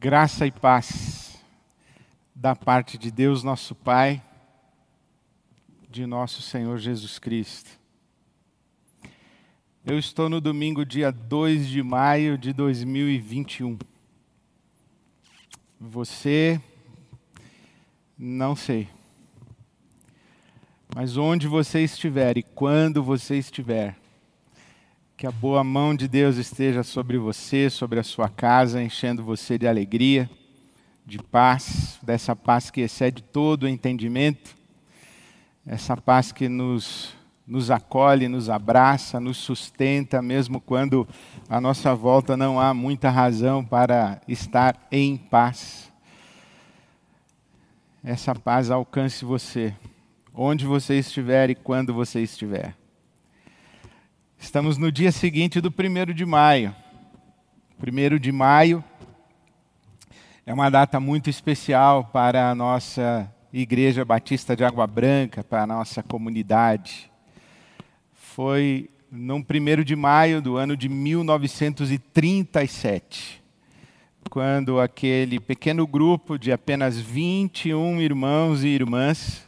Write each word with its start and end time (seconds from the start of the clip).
Graça 0.00 0.46
e 0.46 0.52
paz 0.52 1.42
da 2.32 2.54
parte 2.54 2.96
de 2.96 3.10
Deus, 3.10 3.42
nosso 3.42 3.74
Pai, 3.74 4.22
de 5.90 6.06
nosso 6.06 6.40
Senhor 6.40 6.78
Jesus 6.78 7.18
Cristo. 7.18 7.68
Eu 9.84 9.98
estou 9.98 10.28
no 10.28 10.40
domingo, 10.40 10.86
dia 10.86 11.10
2 11.10 11.66
de 11.66 11.82
maio 11.82 12.38
de 12.38 12.52
2021. 12.52 13.76
Você, 15.80 16.60
não 18.16 18.54
sei. 18.54 18.88
Mas 20.94 21.16
onde 21.16 21.48
você 21.48 21.82
estiver 21.82 22.38
e 22.38 22.44
quando 22.44 23.02
você 23.02 23.36
estiver, 23.36 23.96
que 25.18 25.26
a 25.26 25.32
boa 25.32 25.64
mão 25.64 25.96
de 25.96 26.06
Deus 26.06 26.36
esteja 26.36 26.84
sobre 26.84 27.18
você, 27.18 27.68
sobre 27.68 27.98
a 27.98 28.04
sua 28.04 28.28
casa, 28.28 28.80
enchendo 28.80 29.20
você 29.20 29.58
de 29.58 29.66
alegria, 29.66 30.30
de 31.04 31.18
paz, 31.18 31.98
dessa 32.00 32.36
paz 32.36 32.70
que 32.70 32.82
excede 32.82 33.20
todo 33.20 33.64
o 33.64 33.68
entendimento, 33.68 34.54
essa 35.66 35.96
paz 35.96 36.30
que 36.30 36.48
nos, 36.48 37.16
nos 37.44 37.68
acolhe, 37.68 38.28
nos 38.28 38.48
abraça, 38.48 39.18
nos 39.18 39.38
sustenta, 39.38 40.22
mesmo 40.22 40.60
quando 40.60 41.04
à 41.48 41.60
nossa 41.60 41.96
volta 41.96 42.36
não 42.36 42.60
há 42.60 42.72
muita 42.72 43.10
razão 43.10 43.64
para 43.64 44.20
estar 44.28 44.86
em 44.88 45.16
paz. 45.16 45.92
Essa 48.04 48.36
paz 48.36 48.70
alcance 48.70 49.24
você, 49.24 49.74
onde 50.32 50.64
você 50.64 50.96
estiver 50.96 51.50
e 51.50 51.56
quando 51.56 51.92
você 51.92 52.22
estiver. 52.22 52.76
Estamos 54.40 54.78
no 54.78 54.92
dia 54.92 55.10
seguinte 55.10 55.60
do 55.60 55.68
primeiro 55.70 56.14
de 56.14 56.24
maio. 56.24 56.74
Primeiro 57.76 58.20
de 58.20 58.30
maio 58.30 58.84
é 60.46 60.54
uma 60.54 60.70
data 60.70 61.00
muito 61.00 61.28
especial 61.28 62.04
para 62.04 62.48
a 62.48 62.54
nossa 62.54 63.28
Igreja 63.52 64.04
Batista 64.04 64.54
de 64.54 64.62
Água 64.64 64.86
Branca, 64.86 65.42
para 65.42 65.64
a 65.64 65.66
nossa 65.66 66.04
comunidade. 66.04 67.10
Foi 68.14 68.88
no 69.10 69.44
primeiro 69.44 69.84
de 69.84 69.96
maio 69.96 70.40
do 70.40 70.56
ano 70.56 70.76
de 70.76 70.88
1937, 70.88 73.42
quando 74.30 74.80
aquele 74.80 75.40
pequeno 75.40 75.84
grupo 75.84 76.38
de 76.38 76.52
apenas 76.52 76.96
21 76.96 78.00
irmãos 78.00 78.62
e 78.62 78.68
irmãs, 78.68 79.44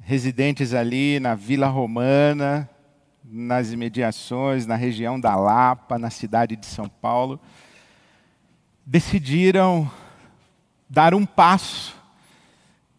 residentes 0.00 0.72
ali 0.72 1.20
na 1.20 1.34
Vila 1.34 1.68
Romana, 1.68 2.66
nas 3.24 3.72
imediações, 3.72 4.66
na 4.66 4.76
região 4.76 5.18
da 5.18 5.36
Lapa, 5.36 5.98
na 5.98 6.10
cidade 6.10 6.56
de 6.56 6.66
São 6.66 6.88
Paulo, 6.88 7.40
decidiram 8.84 9.90
dar 10.88 11.14
um 11.14 11.24
passo 11.24 11.96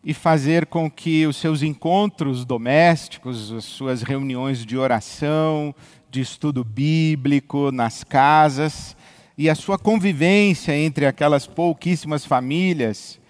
e 0.03 0.13
fazer 0.13 0.65
com 0.65 0.89
que 0.89 1.27
os 1.27 1.37
seus 1.37 1.61
encontros 1.61 2.43
domésticos, 2.45 3.51
as 3.51 3.65
suas 3.65 4.01
reuniões 4.01 4.65
de 4.65 4.77
oração, 4.77 5.75
de 6.09 6.21
estudo 6.21 6.63
bíblico 6.63 7.71
nas 7.71 8.03
casas 8.03 8.95
e 9.37 9.49
a 9.49 9.55
sua 9.55 9.77
convivência 9.77 10.75
entre 10.75 11.05
aquelas 11.05 11.45
pouquíssimas 11.47 12.25
famílias 12.25 13.20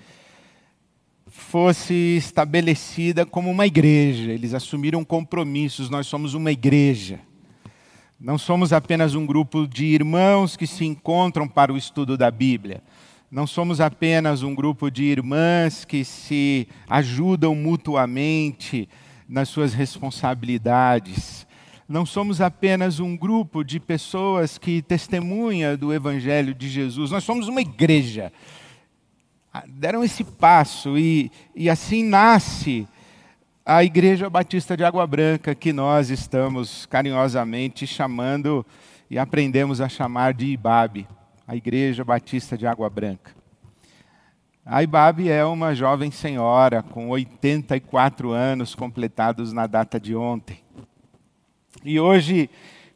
fosse 1.31 1.93
estabelecida 2.17 3.25
como 3.25 3.49
uma 3.49 3.65
igreja. 3.65 4.31
Eles 4.31 4.53
assumiram 4.53 5.03
compromissos, 5.03 5.89
nós 5.89 6.05
somos 6.05 6.33
uma 6.33 6.51
igreja. 6.51 7.21
Não 8.19 8.37
somos 8.37 8.73
apenas 8.73 9.15
um 9.15 9.25
grupo 9.25 9.65
de 9.65 9.85
irmãos 9.85 10.57
que 10.57 10.67
se 10.67 10.85
encontram 10.85 11.47
para 11.47 11.71
o 11.71 11.77
estudo 11.77 12.17
da 12.17 12.29
Bíblia. 12.29 12.83
Não 13.31 13.47
somos 13.47 13.79
apenas 13.79 14.43
um 14.43 14.53
grupo 14.53 14.91
de 14.91 15.05
irmãs 15.05 15.85
que 15.85 16.03
se 16.03 16.67
ajudam 16.87 17.55
mutuamente 17.55 18.89
nas 19.27 19.47
suas 19.47 19.73
responsabilidades. 19.73 21.47
Não 21.87 22.05
somos 22.05 22.41
apenas 22.41 22.99
um 22.99 23.15
grupo 23.15 23.63
de 23.63 23.79
pessoas 23.79 24.57
que 24.57 24.81
testemunha 24.81 25.77
do 25.77 25.93
Evangelho 25.93 26.53
de 26.53 26.67
Jesus. 26.67 27.09
Nós 27.09 27.23
somos 27.23 27.47
uma 27.47 27.61
igreja 27.61 28.33
deram 29.67 30.03
esse 30.03 30.23
passo 30.23 30.97
e, 30.97 31.31
e 31.55 31.69
assim 31.69 32.03
nasce 32.03 32.87
a 33.65 33.83
Igreja 33.83 34.29
Batista 34.29 34.75
de 34.75 34.83
Água 34.83 35.05
Branca, 35.05 35.53
que 35.53 35.71
nós 35.73 36.09
estamos 36.09 36.85
carinhosamente 36.85 37.85
chamando 37.85 38.65
e 39.09 39.19
aprendemos 39.19 39.81
a 39.81 39.89
chamar 39.89 40.33
de 40.33 40.45
IBAB, 40.47 41.07
a 41.47 41.55
Igreja 41.55 42.03
Batista 42.03 42.57
de 42.57 42.65
Água 42.65 42.89
Branca. 42.89 43.31
A 44.65 44.81
IBAB 44.83 45.29
é 45.29 45.43
uma 45.43 45.75
jovem 45.75 46.11
senhora 46.11 46.81
com 46.81 47.09
84 47.09 48.31
anos 48.31 48.73
completados 48.73 49.51
na 49.51 49.67
data 49.67 49.99
de 49.99 50.15
ontem. 50.15 50.59
E 51.83 51.99
hoje, 51.99 52.49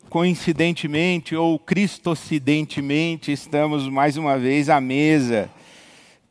coincidentemente 0.09 1.35
ou 1.35 1.59
cristocidentemente, 1.59 3.31
estamos 3.31 3.89
mais 3.89 4.15
uma 4.15 4.37
vez 4.37 4.69
à 4.69 4.79
mesa 4.79 5.49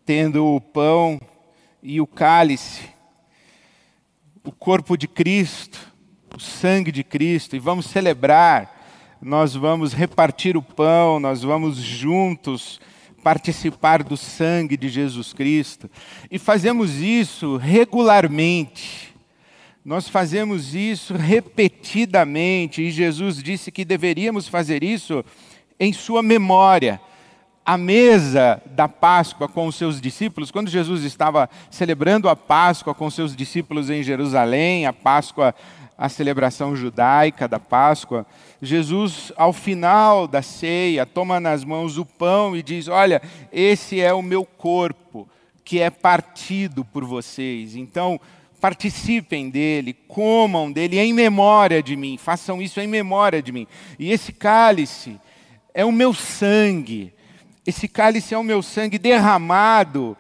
tendo 0.04 0.44
o 0.44 0.60
pão 0.60 1.20
e 1.82 2.00
o 2.00 2.06
cálice, 2.06 2.88
o 4.42 4.52
corpo 4.52 4.96
de 4.96 5.08
Cristo, 5.08 5.78
o 6.36 6.40
sangue 6.40 6.92
de 6.92 7.02
Cristo, 7.02 7.56
e 7.56 7.58
vamos 7.58 7.86
celebrar, 7.86 9.16
nós 9.20 9.54
vamos 9.54 9.94
repartir 9.94 10.56
o 10.56 10.62
pão, 10.62 11.18
nós 11.18 11.42
vamos 11.42 11.76
juntos 11.76 12.80
participar 13.22 14.02
do 14.02 14.16
sangue 14.18 14.76
de 14.76 14.88
Jesus 14.88 15.32
Cristo, 15.32 15.90
e 16.30 16.38
fazemos 16.38 16.96
isso 16.96 17.56
regularmente. 17.56 19.14
Nós 19.82 20.08
fazemos 20.08 20.74
isso 20.74 21.14
repetidamente, 21.14 22.82
e 22.82 22.90
Jesus 22.90 23.42
disse 23.42 23.70
que 23.72 23.84
deveríamos 23.84 24.48
fazer 24.48 24.82
isso 24.82 25.24
em 25.80 25.92
sua 25.92 26.22
memória 26.22 27.00
à 27.64 27.78
mesa 27.78 28.60
da 28.66 28.86
Páscoa 28.86 29.48
com 29.48 29.66
os 29.66 29.76
seus 29.76 30.00
discípulos, 30.00 30.50
quando 30.50 30.68
Jesus 30.68 31.02
estava 31.02 31.48
celebrando 31.70 32.28
a 32.28 32.36
Páscoa 32.36 32.94
com 32.94 33.06
os 33.06 33.14
seus 33.14 33.34
discípulos 33.34 33.88
em 33.88 34.02
Jerusalém, 34.02 34.86
a 34.86 34.92
Páscoa, 34.92 35.54
a 35.96 36.08
celebração 36.08 36.76
judaica 36.76 37.48
da 37.48 37.58
Páscoa, 37.58 38.26
Jesus, 38.60 39.32
ao 39.36 39.52
final 39.52 40.28
da 40.28 40.42
ceia, 40.42 41.06
toma 41.06 41.40
nas 41.40 41.64
mãos 41.64 41.96
o 41.96 42.04
pão 42.04 42.54
e 42.54 42.62
diz: 42.62 42.88
Olha, 42.88 43.22
esse 43.52 44.00
é 44.00 44.12
o 44.12 44.22
meu 44.22 44.44
corpo 44.44 45.28
que 45.64 45.80
é 45.80 45.88
partido 45.88 46.84
por 46.84 47.04
vocês. 47.04 47.74
Então, 47.76 48.20
participem 48.60 49.48
dele, 49.48 49.94
comam 50.06 50.70
dele 50.70 50.98
em 50.98 51.12
memória 51.12 51.82
de 51.82 51.96
mim, 51.96 52.18
façam 52.18 52.60
isso 52.60 52.80
em 52.80 52.86
memória 52.86 53.42
de 53.42 53.52
mim. 53.52 53.66
E 53.98 54.10
esse 54.12 54.32
cálice 54.32 55.18
é 55.72 55.84
o 55.84 55.92
meu 55.92 56.12
sangue 56.12 57.14
esse 57.66 57.88
cálice 57.88 58.34
é 58.34 58.38
o 58.38 58.42
meu 58.42 58.62
sangue 58.62 58.98
derramado 58.98 60.16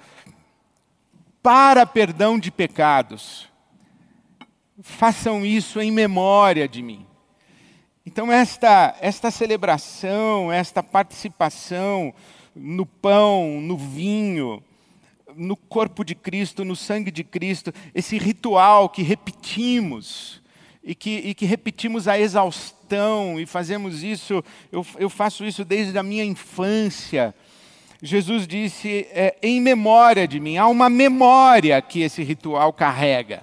para 1.42 1.84
perdão 1.84 2.38
de 2.38 2.50
pecados. 2.50 3.48
Façam 4.80 5.44
isso 5.44 5.80
em 5.80 5.90
memória 5.90 6.66
de 6.66 6.82
mim. 6.82 7.06
Então, 8.06 8.30
esta, 8.30 8.96
esta 9.00 9.30
celebração, 9.30 10.50
esta 10.50 10.82
participação 10.82 12.14
no 12.54 12.86
pão, 12.86 13.60
no 13.60 13.76
vinho, 13.76 14.62
no 15.36 15.56
corpo 15.56 16.04
de 16.04 16.14
Cristo, 16.14 16.64
no 16.64 16.76
sangue 16.76 17.10
de 17.10 17.24
Cristo, 17.24 17.72
esse 17.94 18.18
ritual 18.18 18.88
que 18.88 19.02
repetimos 19.02 20.42
e 20.82 20.94
que, 20.94 21.10
e 21.10 21.34
que 21.34 21.46
repetimos 21.46 22.06
a 22.06 22.18
exaustão 22.18 22.83
e 23.38 23.46
fazemos 23.46 24.02
isso, 24.02 24.42
eu, 24.70 24.86
eu 24.98 25.10
faço 25.10 25.44
isso 25.44 25.64
desde 25.64 25.98
a 25.98 26.02
minha 26.02 26.24
infância. 26.24 27.34
Jesus 28.02 28.46
disse, 28.46 29.06
é, 29.10 29.36
em 29.42 29.60
memória 29.60 30.28
de 30.28 30.38
mim, 30.38 30.56
há 30.56 30.66
uma 30.68 30.90
memória 30.90 31.80
que 31.80 32.00
esse 32.00 32.22
ritual 32.22 32.72
carrega. 32.72 33.42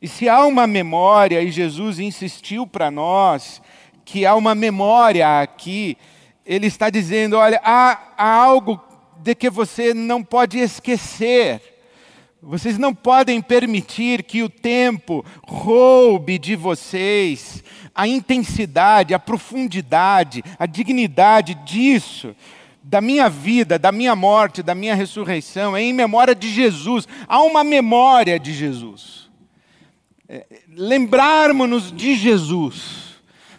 E 0.00 0.08
se 0.08 0.28
há 0.28 0.44
uma 0.44 0.66
memória, 0.66 1.42
e 1.42 1.50
Jesus 1.50 1.98
insistiu 1.98 2.66
para 2.66 2.90
nós 2.90 3.62
que 4.04 4.24
há 4.24 4.34
uma 4.34 4.54
memória 4.54 5.40
aqui, 5.40 5.96
ele 6.44 6.68
está 6.68 6.88
dizendo: 6.90 7.36
olha, 7.36 7.60
há, 7.64 8.12
há 8.16 8.34
algo 8.34 8.80
de 9.18 9.34
que 9.34 9.50
você 9.50 9.92
não 9.92 10.22
pode 10.22 10.58
esquecer. 10.58 11.75
Vocês 12.46 12.78
não 12.78 12.94
podem 12.94 13.42
permitir 13.42 14.22
que 14.22 14.40
o 14.40 14.48
tempo 14.48 15.24
roube 15.48 16.38
de 16.38 16.54
vocês 16.54 17.64
a 17.92 18.06
intensidade, 18.06 19.12
a 19.12 19.18
profundidade, 19.18 20.44
a 20.56 20.64
dignidade 20.64 21.56
disso. 21.66 22.36
Da 22.80 23.00
minha 23.00 23.28
vida, 23.28 23.80
da 23.80 23.90
minha 23.90 24.14
morte, 24.14 24.62
da 24.62 24.76
minha 24.76 24.94
ressurreição, 24.94 25.76
é 25.76 25.82
em 25.82 25.92
memória 25.92 26.36
de 26.36 26.48
Jesus. 26.48 27.08
Há 27.26 27.42
uma 27.42 27.64
memória 27.64 28.38
de 28.38 28.52
Jesus. 28.52 29.28
É, 30.28 30.46
Lembrarmos-nos 30.68 31.90
de 31.90 32.14
Jesus 32.14 33.05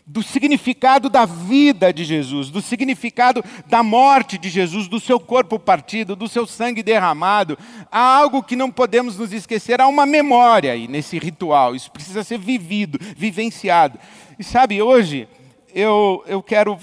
do 0.10 0.24
significado 0.24 1.10
da 1.10 1.26
vida 1.26 1.92
de 1.92 2.06
Jesus, 2.06 2.50
do 2.50 2.62
significado 2.62 3.44
da 3.66 3.84
morte 3.84 4.38
de 4.38 4.48
Jesus, 4.48 4.88
do 4.88 5.02
seu 5.02 5.20
corpo 5.20 5.60
partido, 5.60 6.16
do 6.16 6.30
seu 6.30 6.48
sangue 6.48 6.82
derramado. 6.82 7.58
Há 7.92 8.00
algo 8.00 8.42
que 8.42 8.56
não 8.56 8.72
podemos 8.72 9.18
nos 9.18 9.34
esquecer, 9.34 9.82
há 9.82 9.88
uma 9.88 10.06
memória 10.06 10.72
aí 10.72 10.88
nesse 10.88 11.20
ritual, 11.20 11.76
isso 11.76 11.92
precisa 11.92 12.24
ser 12.24 12.40
vivido, 12.40 12.98
vivenciado. 13.18 14.00
E 14.40 14.44
sabe, 14.46 14.82
hoje 14.82 15.28
eu, 15.76 16.24
eu 16.26 16.42
quero, 16.42 16.80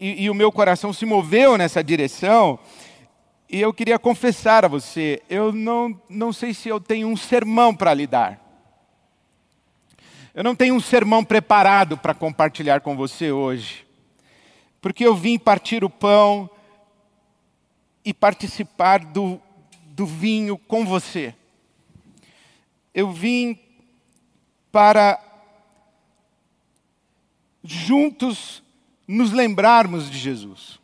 e, 0.00 0.24
e 0.24 0.30
o 0.30 0.34
meu 0.34 0.50
coração 0.50 0.94
se 0.94 1.04
moveu 1.04 1.58
nessa 1.58 1.84
direção, 1.84 2.58
e 3.50 3.60
eu 3.60 3.74
queria 3.74 3.98
confessar 3.98 4.64
a 4.64 4.68
você, 4.68 5.20
eu 5.28 5.52
não, 5.52 6.00
não 6.08 6.32
sei 6.32 6.54
se 6.54 6.70
eu 6.70 6.80
tenho 6.80 7.06
um 7.06 7.16
sermão 7.18 7.74
para 7.74 7.92
lhe 7.92 8.06
dar. 8.06 8.49
Eu 10.32 10.44
não 10.44 10.54
tenho 10.54 10.74
um 10.74 10.80
sermão 10.80 11.24
preparado 11.24 11.98
para 11.98 12.14
compartilhar 12.14 12.80
com 12.80 12.96
você 12.96 13.32
hoje, 13.32 13.84
porque 14.80 15.04
eu 15.04 15.14
vim 15.14 15.38
partir 15.38 15.82
o 15.82 15.90
pão 15.90 16.48
e 18.04 18.14
participar 18.14 19.04
do, 19.04 19.40
do 19.86 20.06
vinho 20.06 20.56
com 20.56 20.86
você. 20.86 21.34
Eu 22.94 23.10
vim 23.10 23.58
para 24.70 25.18
juntos 27.64 28.62
nos 29.08 29.32
lembrarmos 29.32 30.08
de 30.08 30.16
Jesus. 30.16 30.78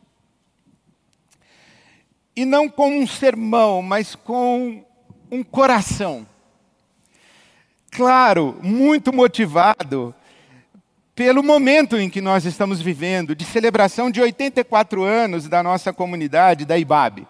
E 2.35 2.45
não 2.45 2.69
com 2.69 2.99
um 2.99 3.07
sermão, 3.07 3.81
mas 3.81 4.17
com 4.17 4.85
um 5.31 5.45
coração 5.45 6.27
claro, 7.97 8.59
muito 8.63 9.11
motivado 9.11 10.15
pelo 11.15 11.43
momento 11.43 11.97
em 11.97 12.11
que 12.11 12.21
nós 12.21 12.45
estamos 12.45 12.79
vivendo, 12.79 13.35
de 13.35 13.43
celebração 13.43 14.11
de 14.11 14.21
84 14.21 15.03
anos 15.03 15.49
da 15.49 15.63
nossa 15.63 15.95
comunidade, 15.95 16.67
da 16.67 16.77
IBAB. 16.77 17.27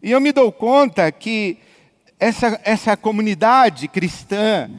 E 0.00 0.12
eu 0.12 0.20
me 0.20 0.30
dou 0.30 0.52
conta 0.52 1.10
que 1.10 1.58
essa, 2.16 2.60
essa 2.62 2.96
comunidade 2.96 3.88
cristã, 3.88 4.70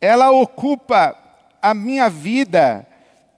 ela 0.00 0.30
ocupa 0.30 1.14
a 1.60 1.74
minha 1.74 2.08
vida 2.08 2.86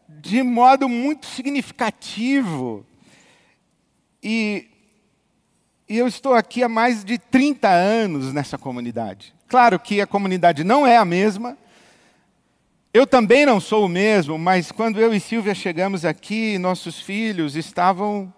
de 0.09 0.44
modo 0.44 0.88
muito 0.88 1.26
significativo. 1.26 2.87
E, 4.23 4.69
e 5.88 5.99
eu 5.99 6.06
estou 6.06 6.35
aqui 6.35 6.62
há 6.62 6.69
mais 6.69 7.05
de 7.05 7.19
30 7.19 7.69
anos 7.69 8.33
nessa 8.33 8.56
comunidade. 8.56 9.35
Claro 9.50 9.81
que 9.81 10.00
a 10.00 10.06
comunidade 10.06 10.62
não 10.62 10.87
é 10.87 10.97
a 10.97 11.05
mesma. 11.05 11.58
Eu 12.94 13.05
também 13.05 13.44
não 13.44 13.58
sou 13.58 13.87
o 13.87 13.88
mesmo, 13.88 14.38
mas 14.38 14.70
quando 14.70 15.00
eu 15.00 15.12
e 15.12 15.19
Silvia 15.19 15.56
chegamos 15.56 16.05
aqui, 16.05 16.56
nossos 16.56 17.00
filhos 17.00 17.56
estavam. 17.56 18.32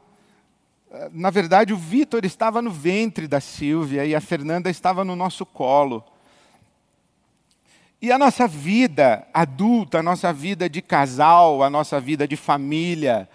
Na 1.13 1.29
verdade, 1.29 1.75
o 1.75 1.77
Vitor 1.77 2.25
estava 2.25 2.63
no 2.63 2.71
ventre 2.71 3.29
da 3.29 3.43
Silvia 3.43 4.07
e 4.07 4.15
a 4.15 4.23
Fernanda 4.23 4.71
estava 4.71 5.05
no 5.05 5.15
nosso 5.15 5.45
colo. 5.45 6.03
E 8.01 8.11
a 8.11 8.19
nossa 8.19 8.49
vida 8.49 9.27
adulta, 9.35 9.99
a 9.99 10.03
nossa 10.03 10.33
vida 10.33 10.67
de 10.67 10.81
casal, 10.81 11.63
a 11.63 11.69
nossa 11.69 12.01
vida 12.01 12.27
de 12.27 12.37
família, 12.37 13.29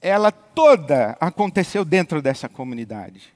ela 0.00 0.30
toda 0.30 1.16
aconteceu 1.20 1.84
dentro 1.84 2.22
dessa 2.22 2.48
comunidade. 2.48 3.31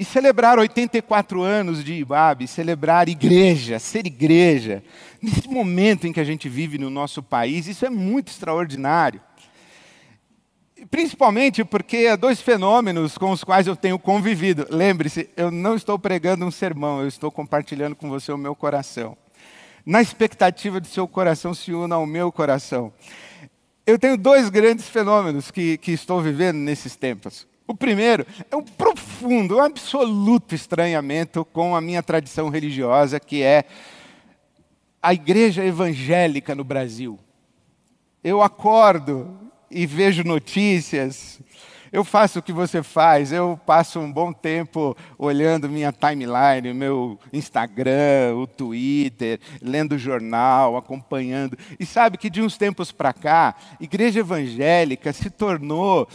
E 0.00 0.04
celebrar 0.06 0.58
84 0.58 1.42
anos 1.42 1.84
de 1.84 1.92
Ibabe, 1.92 2.48
celebrar 2.48 3.06
igreja, 3.06 3.78
ser 3.78 4.06
igreja, 4.06 4.82
nesse 5.20 5.46
momento 5.46 6.06
em 6.06 6.12
que 6.14 6.18
a 6.18 6.24
gente 6.24 6.48
vive 6.48 6.78
no 6.78 6.88
nosso 6.88 7.22
país, 7.22 7.66
isso 7.66 7.84
é 7.84 7.90
muito 7.90 8.28
extraordinário. 8.28 9.20
Principalmente 10.90 11.62
porque 11.66 12.06
há 12.10 12.16
dois 12.16 12.40
fenômenos 12.40 13.18
com 13.18 13.30
os 13.30 13.44
quais 13.44 13.66
eu 13.66 13.76
tenho 13.76 13.98
convivido. 13.98 14.66
Lembre-se, 14.70 15.28
eu 15.36 15.50
não 15.50 15.76
estou 15.76 15.98
pregando 15.98 16.46
um 16.46 16.50
sermão, 16.50 17.02
eu 17.02 17.06
estou 17.06 17.30
compartilhando 17.30 17.94
com 17.94 18.08
você 18.08 18.32
o 18.32 18.38
meu 18.38 18.56
coração. 18.56 19.14
Na 19.84 20.00
expectativa 20.00 20.80
de 20.80 20.88
seu 20.88 21.06
coração 21.06 21.52
se 21.52 21.74
una 21.74 21.96
ao 21.96 22.06
meu 22.06 22.32
coração. 22.32 22.90
Eu 23.86 23.98
tenho 23.98 24.16
dois 24.16 24.48
grandes 24.48 24.88
fenômenos 24.88 25.50
que, 25.50 25.76
que 25.76 25.92
estou 25.92 26.22
vivendo 26.22 26.56
nesses 26.56 26.96
tempos. 26.96 27.49
O 27.70 27.74
primeiro 27.76 28.26
é 28.50 28.56
um 28.56 28.64
profundo, 28.64 29.58
um 29.58 29.60
absoluto 29.60 30.56
estranhamento 30.56 31.44
com 31.44 31.76
a 31.76 31.80
minha 31.80 32.02
tradição 32.02 32.48
religiosa, 32.48 33.20
que 33.20 33.44
é 33.44 33.64
a 35.00 35.14
igreja 35.14 35.64
evangélica 35.64 36.52
no 36.52 36.64
Brasil. 36.64 37.16
Eu 38.24 38.42
acordo 38.42 39.38
e 39.70 39.86
vejo 39.86 40.24
notícias, 40.24 41.40
eu 41.92 42.02
faço 42.02 42.40
o 42.40 42.42
que 42.42 42.52
você 42.52 42.82
faz, 42.82 43.30
eu 43.30 43.56
passo 43.64 44.00
um 44.00 44.12
bom 44.12 44.32
tempo 44.32 44.96
olhando 45.16 45.68
minha 45.68 45.92
timeline, 45.92 46.74
meu 46.74 47.20
Instagram, 47.32 48.34
o 48.34 48.48
Twitter, 48.48 49.38
lendo 49.62 49.96
jornal, 49.96 50.76
acompanhando. 50.76 51.56
E 51.78 51.86
sabe 51.86 52.18
que 52.18 52.30
de 52.30 52.42
uns 52.42 52.56
tempos 52.56 52.90
para 52.90 53.12
cá, 53.12 53.54
igreja 53.80 54.18
evangélica 54.18 55.12
se 55.12 55.30
tornou 55.30 56.08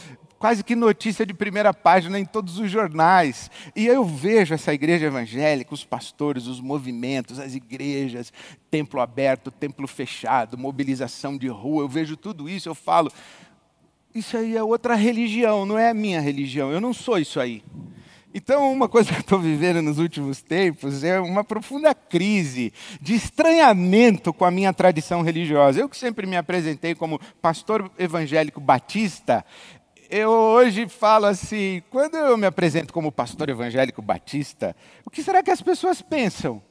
quase 0.45 0.63
que 0.63 0.75
notícia 0.75 1.25
de 1.25 1.33
primeira 1.33 1.73
página 1.73 2.19
em 2.19 2.23
todos 2.23 2.59
os 2.59 2.69
jornais. 2.69 3.49
E 3.75 3.87
eu 3.87 4.05
vejo 4.05 4.53
essa 4.53 4.71
igreja 4.71 5.07
evangélica, 5.07 5.73
os 5.73 5.83
pastores, 5.83 6.45
os 6.45 6.61
movimentos, 6.61 7.39
as 7.39 7.55
igrejas, 7.55 8.31
templo 8.69 9.01
aberto, 9.01 9.49
templo 9.49 9.87
fechado, 9.87 10.55
mobilização 10.55 11.35
de 11.35 11.47
rua, 11.47 11.81
eu 11.81 11.89
vejo 11.89 12.15
tudo 12.15 12.47
isso, 12.47 12.69
eu 12.69 12.75
falo, 12.75 13.11
isso 14.13 14.37
aí 14.37 14.55
é 14.55 14.61
outra 14.61 14.93
religião, 14.93 15.65
não 15.65 15.79
é 15.79 15.89
a 15.89 15.95
minha 15.95 16.21
religião, 16.21 16.71
eu 16.71 16.79
não 16.79 16.93
sou 16.93 17.17
isso 17.17 17.39
aí. 17.39 17.63
Então, 18.31 18.71
uma 18.71 18.87
coisa 18.87 19.09
que 19.11 19.15
eu 19.15 19.21
estou 19.21 19.39
vivendo 19.39 19.81
nos 19.81 19.97
últimos 19.97 20.43
tempos 20.43 21.03
é 21.03 21.19
uma 21.19 21.43
profunda 21.43 21.95
crise 21.95 22.71
de 23.01 23.15
estranhamento 23.15 24.31
com 24.31 24.45
a 24.45 24.51
minha 24.51 24.71
tradição 24.71 25.23
religiosa. 25.23 25.79
Eu 25.79 25.89
que 25.89 25.97
sempre 25.97 26.27
me 26.27 26.37
apresentei 26.37 26.93
como 26.93 27.19
pastor 27.41 27.89
evangélico 27.97 28.59
batista, 28.59 29.43
eu 30.09 30.29
hoje 30.29 30.87
falo 30.87 31.25
assim, 31.25 31.81
quando 31.89 32.15
eu 32.15 32.37
me 32.37 32.45
apresento 32.45 32.93
como 32.93 33.11
pastor 33.11 33.49
evangélico 33.49 34.01
batista, 34.01 34.75
o 35.05 35.09
que 35.09 35.23
será 35.23 35.41
que 35.41 35.51
as 35.51 35.61
pessoas 35.61 36.01
pensam? 36.01 36.61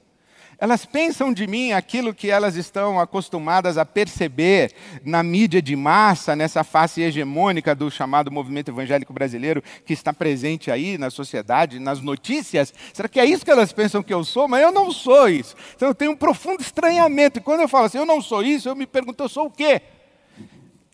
Elas 0.58 0.86
pensam 0.86 1.32
de 1.32 1.46
mim 1.46 1.72
aquilo 1.72 2.14
que 2.14 2.31
elas 2.31 2.56
estão 2.56 3.00
acostumadas 3.00 3.76
a 3.76 3.84
perceber 3.84 4.72
na 5.04 5.22
mídia 5.22 5.60
de 5.60 5.75
massa, 5.75 6.36
nessa 6.36 6.62
face 6.62 7.02
hegemônica 7.02 7.75
do 7.75 7.90
chamado 7.90 8.31
movimento 8.31 8.70
evangélico 8.70 9.12
brasileiro 9.12 9.62
que 9.84 9.93
está 9.93 10.12
presente 10.12 10.70
aí 10.70 10.96
na 10.96 11.10
sociedade, 11.10 11.79
nas 11.79 12.00
notícias. 12.00 12.72
Será 12.93 13.08
que 13.08 13.19
é 13.19 13.24
isso 13.24 13.44
que 13.44 13.50
elas 13.50 13.72
pensam 13.72 14.03
que 14.03 14.14
eu 14.14 14.24
sou? 14.24 14.46
Mas 14.46 14.62
eu 14.62 14.72
não 14.72 14.91
sou 14.93 15.29
isso. 15.29 15.56
Então 15.74 15.88
eu 15.88 15.94
tenho 15.94 16.12
um 16.12 16.17
profundo 16.17 16.60
estranhamento. 16.60 17.38
E 17.38 17.43
quando 17.43 17.60
eu 17.60 17.69
falo 17.69 17.86
assim, 17.86 17.98
eu 17.98 18.06
não 18.06 18.22
sou 18.22 18.43
isso, 18.43 18.69
eu 18.69 18.76
me 18.76 18.86
pergunto, 18.86 19.22
eu 19.24 19.29
sou 19.29 19.46
o 19.46 19.50
quê? 19.50 19.82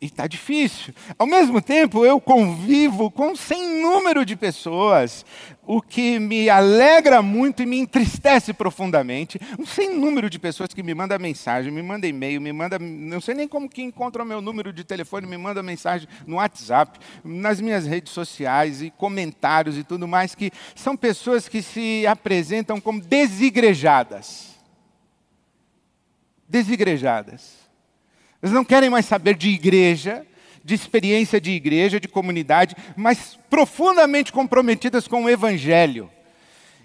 E 0.01 0.07
está 0.07 0.27
difícil. 0.27 0.95
Ao 1.19 1.27
mesmo 1.27 1.61
tempo, 1.61 2.07
eu 2.07 2.19
convivo 2.19 3.11
com 3.11 3.37
sem 3.37 3.83
número 3.83 4.25
de 4.25 4.35
pessoas, 4.35 5.27
o 5.67 5.83
que 5.83 6.19
me 6.19 6.49
alegra 6.49 7.21
muito 7.21 7.63
e 7.63 7.67
me 7.67 7.79
entristece 7.79 8.55
profundamente. 8.55 9.39
Um 9.59 9.67
sem 9.67 9.95
número 9.95 10.31
de 10.31 10.39
pessoas 10.39 10.73
que 10.73 10.83
me 10.83 10.95
mandam 10.95 11.19
mensagem, 11.19 11.71
me 11.71 11.83
mandam 11.83 12.09
e-mail, 12.09 12.41
me 12.41 12.51
mandam. 12.51 12.79
Não 12.81 13.21
sei 13.21 13.35
nem 13.35 13.47
como 13.47 13.69
que 13.69 13.83
encontram 13.83 14.25
meu 14.25 14.41
número 14.41 14.73
de 14.73 14.85
telefone, 14.85 15.27
me 15.27 15.37
mandam 15.37 15.63
mensagem 15.63 16.09
no 16.27 16.37
WhatsApp, 16.37 16.99
nas 17.23 17.61
minhas 17.61 17.85
redes 17.85 18.15
sociais 18.15 18.81
e 18.81 18.91
comentários 18.91 19.77
e 19.77 19.85
tudo 19.85 20.09
mais, 20.09 20.35
que 20.35 20.51
são 20.75 20.97
pessoas 20.97 21.47
que 21.47 21.61
se 21.61 22.07
apresentam 22.07 22.81
como 22.81 23.03
desigrejadas. 23.03 24.49
Desigrejadas 26.49 27.60
eles 28.43 28.55
não 28.55 28.65
querem 28.65 28.89
mais 28.91 29.07
saber 29.07 29.35
de 29.35 29.51
igreja, 29.51 30.27
de 30.65 30.75
experiência 30.75 31.41
de 31.41 31.51
igreja, 31.51 32.01
de 32.01 32.09
comunidade, 32.09 32.77
mas 32.97 33.39
profundamente 33.49 34.33
comprometidas 34.33 35.07
com 35.09 35.25
o 35.25 35.31
Evangelho. 35.31 36.11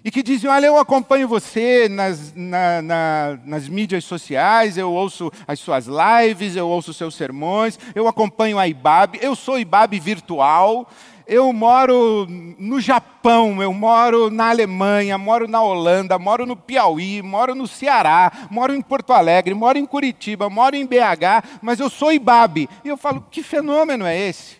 E 0.04 0.10
que 0.10 0.22
dizem: 0.22 0.48
Olha, 0.48 0.66
eu 0.66 0.78
acompanho 0.78 1.26
você 1.26 1.88
nas, 1.88 2.32
na, 2.34 2.80
na, 2.80 3.38
nas 3.44 3.68
mídias 3.68 4.04
sociais, 4.04 4.78
eu 4.78 4.92
ouço 4.92 5.32
as 5.48 5.58
suas 5.58 5.86
lives, 5.86 6.54
eu 6.54 6.68
ouço 6.68 6.92
os 6.92 6.96
seus 6.96 7.16
sermões, 7.16 7.78
eu 7.94 8.06
acompanho 8.06 8.58
a 8.58 8.68
IBAB, 8.68 9.18
eu 9.20 9.34
sou 9.34 9.58
IBAB 9.58 9.98
virtual, 9.98 10.88
eu 11.26 11.52
moro 11.52 12.26
no 12.28 12.80
Japão, 12.80 13.60
eu 13.60 13.72
moro 13.72 14.30
na 14.30 14.50
Alemanha, 14.50 15.18
moro 15.18 15.48
na 15.48 15.60
Holanda, 15.60 16.18
moro 16.18 16.46
no 16.46 16.56
Piauí, 16.56 17.20
moro 17.20 17.54
no 17.54 17.66
Ceará, 17.66 18.30
moro 18.48 18.72
em 18.72 18.80
Porto 18.80 19.12
Alegre, 19.12 19.52
moro 19.52 19.76
em 19.76 19.86
Curitiba, 19.86 20.48
moro 20.48 20.76
em 20.76 20.86
BH, 20.86 21.58
mas 21.60 21.80
eu 21.80 21.90
sou 21.90 22.12
Ibabe. 22.12 22.68
E 22.84 22.88
eu 22.88 22.96
falo, 22.96 23.26
que 23.30 23.42
fenômeno 23.42 24.06
é 24.06 24.16
esse? 24.16 24.58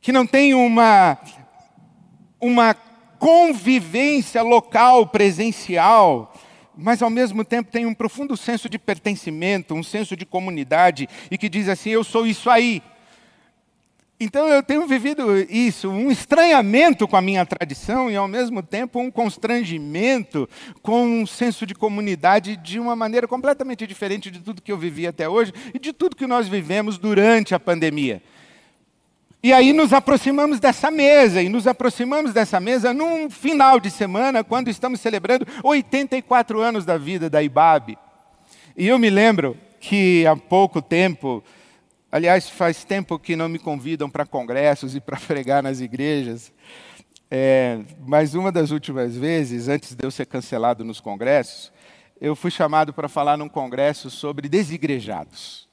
Que 0.00 0.12
não 0.12 0.26
tem 0.26 0.54
uma, 0.54 1.18
uma 2.40 2.74
convivência 3.18 4.42
local, 4.42 5.06
presencial, 5.06 6.32
mas 6.74 7.02
ao 7.02 7.10
mesmo 7.10 7.44
tempo 7.44 7.70
tem 7.70 7.84
um 7.84 7.92
profundo 7.92 8.34
senso 8.34 8.66
de 8.66 8.78
pertencimento, 8.78 9.74
um 9.74 9.82
senso 9.82 10.16
de 10.16 10.24
comunidade 10.24 11.06
e 11.30 11.36
que 11.36 11.50
diz 11.50 11.68
assim: 11.68 11.90
eu 11.90 12.02
sou 12.02 12.26
isso 12.26 12.48
aí. 12.48 12.82
Então 14.22 14.46
eu 14.48 14.62
tenho 14.62 14.86
vivido 14.86 15.34
isso, 15.48 15.88
um 15.88 16.10
estranhamento 16.10 17.08
com 17.08 17.16
a 17.16 17.22
minha 17.22 17.46
tradição 17.46 18.10
e 18.10 18.16
ao 18.16 18.28
mesmo 18.28 18.62
tempo 18.62 19.00
um 19.00 19.10
constrangimento 19.10 20.46
com 20.82 21.22
um 21.22 21.26
senso 21.26 21.64
de 21.64 21.74
comunidade 21.74 22.54
de 22.54 22.78
uma 22.78 22.94
maneira 22.94 23.26
completamente 23.26 23.86
diferente 23.86 24.30
de 24.30 24.40
tudo 24.40 24.60
que 24.60 24.70
eu 24.70 24.76
vivi 24.76 25.06
até 25.06 25.26
hoje 25.26 25.54
e 25.72 25.78
de 25.78 25.94
tudo 25.94 26.14
que 26.14 26.26
nós 26.26 26.46
vivemos 26.46 26.98
durante 26.98 27.54
a 27.54 27.58
pandemia. 27.58 28.22
E 29.42 29.54
aí 29.54 29.72
nos 29.72 29.90
aproximamos 29.90 30.60
dessa 30.60 30.90
mesa, 30.90 31.40
e 31.40 31.48
nos 31.48 31.66
aproximamos 31.66 32.34
dessa 32.34 32.60
mesa 32.60 32.92
num 32.92 33.30
final 33.30 33.80
de 33.80 33.90
semana, 33.90 34.44
quando 34.44 34.68
estamos 34.68 35.00
celebrando 35.00 35.46
84 35.64 36.60
anos 36.60 36.84
da 36.84 36.98
vida 36.98 37.30
da 37.30 37.42
IBAB. 37.42 37.96
E 38.76 38.86
eu 38.86 38.98
me 38.98 39.08
lembro 39.08 39.56
que 39.80 40.26
há 40.26 40.36
pouco 40.36 40.82
tempo, 40.82 41.42
aliás, 42.10 42.48
faz 42.48 42.84
tempo 42.84 43.18
que 43.18 43.36
não 43.36 43.48
me 43.48 43.58
convidam 43.58 44.10
para 44.10 44.26
congressos 44.26 44.94
e 44.94 45.00
para 45.00 45.18
pregar 45.20 45.62
nas 45.62 45.80
igrejas, 45.80 46.52
é, 47.30 47.80
mas 48.00 48.34
uma 48.34 48.50
das 48.50 48.70
últimas 48.70 49.16
vezes, 49.16 49.68
antes 49.68 49.94
de 49.94 50.04
eu 50.04 50.10
ser 50.10 50.26
cancelado 50.26 50.84
nos 50.84 51.00
congressos, 51.00 51.72
eu 52.20 52.34
fui 52.34 52.50
chamado 52.50 52.92
para 52.92 53.08
falar 53.08 53.36
num 53.36 53.48
congresso 53.48 54.10
sobre 54.10 54.48
desigrejados. 54.48 55.68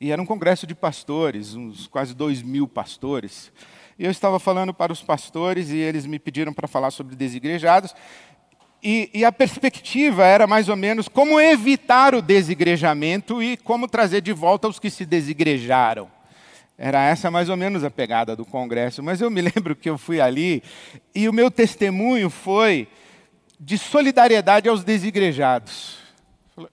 E 0.00 0.10
era 0.10 0.20
um 0.20 0.26
congresso 0.26 0.66
de 0.66 0.74
pastores, 0.74 1.54
uns 1.54 1.86
quase 1.86 2.14
dois 2.14 2.42
mil 2.42 2.66
pastores. 2.66 3.52
E 3.98 4.04
eu 4.04 4.10
estava 4.10 4.40
falando 4.40 4.72
para 4.72 4.92
os 4.92 5.02
pastores 5.02 5.68
e 5.68 5.76
eles 5.76 6.06
me 6.06 6.18
pediram 6.18 6.54
para 6.54 6.66
falar 6.66 6.90
sobre 6.90 7.14
desigrejados. 7.14 7.94
E, 8.82 9.10
e, 9.12 9.24
a 9.26 9.32
perspectiva 9.32 10.24
era 10.24 10.46
mais 10.46 10.68
ou 10.68 10.76
menos 10.76 11.06
como 11.06 11.38
evitar 11.38 12.14
o 12.14 12.22
desigrejamento 12.22 13.42
e 13.42 13.56
como 13.58 13.86
trazer 13.86 14.22
de 14.22 14.32
volta 14.32 14.68
os 14.68 14.78
que 14.78 14.88
se 14.88 15.04
desigrejaram. 15.04 16.10
Era 16.78 17.04
essa 17.04 17.30
mais 17.30 17.50
ou 17.50 17.58
menos 17.58 17.84
a 17.84 17.90
pegada 17.90 18.34
do 18.34 18.42
congresso. 18.42 19.02
Mas 19.02 19.20
eu 19.20 19.30
me 19.30 19.42
lembro 19.54 19.76
que 19.76 19.90
eu 19.90 19.98
fui 19.98 20.18
ali 20.18 20.62
e 21.14 21.28
o 21.28 21.32
meu 21.32 21.50
testemunho 21.50 22.30
foi 22.30 22.88
de 23.60 23.76
solidariedade 23.76 24.66
aos 24.66 24.82
desigrejados. 24.82 25.98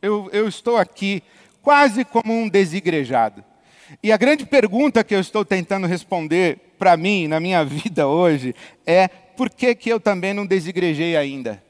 Eu, 0.01 0.29
eu 0.31 0.47
estou 0.47 0.77
aqui 0.77 1.21
quase 1.61 2.05
como 2.05 2.31
um 2.31 2.47
desigrejado. 2.47 3.43
E 4.01 4.11
a 4.13 4.17
grande 4.17 4.45
pergunta 4.45 5.03
que 5.03 5.13
eu 5.13 5.19
estou 5.19 5.43
tentando 5.43 5.87
responder 5.87 6.75
para 6.79 6.95
mim, 6.95 7.27
na 7.27 7.41
minha 7.41 7.63
vida 7.65 8.07
hoje, 8.07 8.55
é: 8.85 9.09
por 9.09 9.49
que, 9.49 9.75
que 9.75 9.89
eu 9.89 9.99
também 9.99 10.33
não 10.33 10.45
desigrejei 10.45 11.17
ainda? 11.17 11.61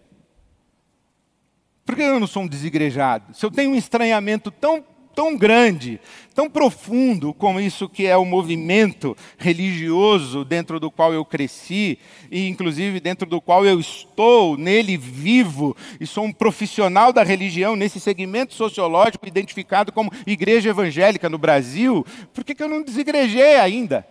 Por 1.87 1.95
que 1.95 2.01
eu 2.01 2.19
não 2.19 2.27
sou 2.27 2.43
um 2.43 2.47
desigrejado? 2.47 3.33
Se 3.33 3.45
eu 3.45 3.49
tenho 3.49 3.71
um 3.71 3.75
estranhamento 3.75 4.51
tão 4.51 4.83
tão 5.15 5.35
grande, 5.35 5.99
tão 6.35 6.47
profundo 6.47 7.33
como 7.33 7.59
isso 7.59 7.89
que 7.89 8.05
é 8.05 8.15
o 8.15 8.23
movimento 8.23 9.17
religioso 9.35 10.45
dentro 10.45 10.79
do 10.79 10.91
qual 10.91 11.11
eu 11.11 11.25
cresci, 11.25 11.97
e 12.29 12.47
inclusive 12.47 12.99
dentro 12.99 13.27
do 13.27 13.41
qual 13.41 13.65
eu 13.65 13.79
estou, 13.79 14.55
nele 14.55 14.95
vivo, 14.95 15.75
e 15.99 16.05
sou 16.05 16.25
um 16.25 16.31
profissional 16.31 17.11
da 17.11 17.23
religião 17.23 17.75
nesse 17.75 17.99
segmento 17.99 18.53
sociológico 18.53 19.27
identificado 19.27 19.91
como 19.91 20.11
igreja 20.27 20.69
evangélica 20.69 21.27
no 21.27 21.39
Brasil, 21.39 22.05
por 22.31 22.43
que, 22.43 22.53
que 22.53 22.61
eu 22.61 22.69
não 22.69 22.83
desigrejei 22.83 23.55
ainda? 23.55 24.05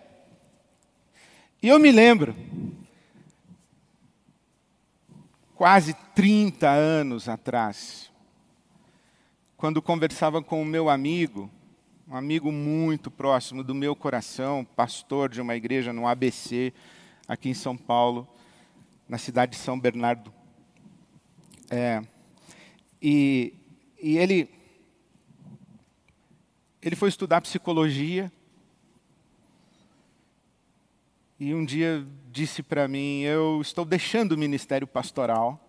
E 1.62 1.68
eu 1.68 1.78
me 1.78 1.92
lembro, 1.92 2.34
quase 5.56 5.94
30 6.14 6.68
anos 6.68 7.30
atrás, 7.30 8.12
quando 9.56 9.80
conversava 9.80 10.42
com 10.42 10.60
o 10.60 10.66
meu 10.66 10.90
amigo, 10.90 11.50
um 12.06 12.14
amigo 12.14 12.52
muito 12.52 13.10
próximo 13.10 13.64
do 13.64 13.74
meu 13.74 13.96
coração, 13.96 14.66
pastor 14.76 15.30
de 15.30 15.40
uma 15.40 15.56
igreja 15.56 15.94
no 15.94 16.06
ABC, 16.06 16.74
aqui 17.26 17.48
em 17.48 17.54
São 17.54 17.74
Paulo, 17.74 18.28
na 19.08 19.16
cidade 19.16 19.52
de 19.52 19.58
São 19.58 19.80
Bernardo. 19.80 20.30
É, 21.70 22.02
e, 23.00 23.54
e 24.00 24.18
ele, 24.18 24.50
ele 26.82 26.96
foi 26.96 27.08
estudar 27.08 27.40
psicologia. 27.40 28.30
E 31.38 31.54
um 31.54 31.64
dia 31.64 32.06
disse 32.30 32.62
para 32.62 32.88
mim: 32.88 33.20
Eu 33.20 33.60
estou 33.60 33.84
deixando 33.84 34.32
o 34.32 34.38
ministério 34.38 34.86
pastoral 34.86 35.62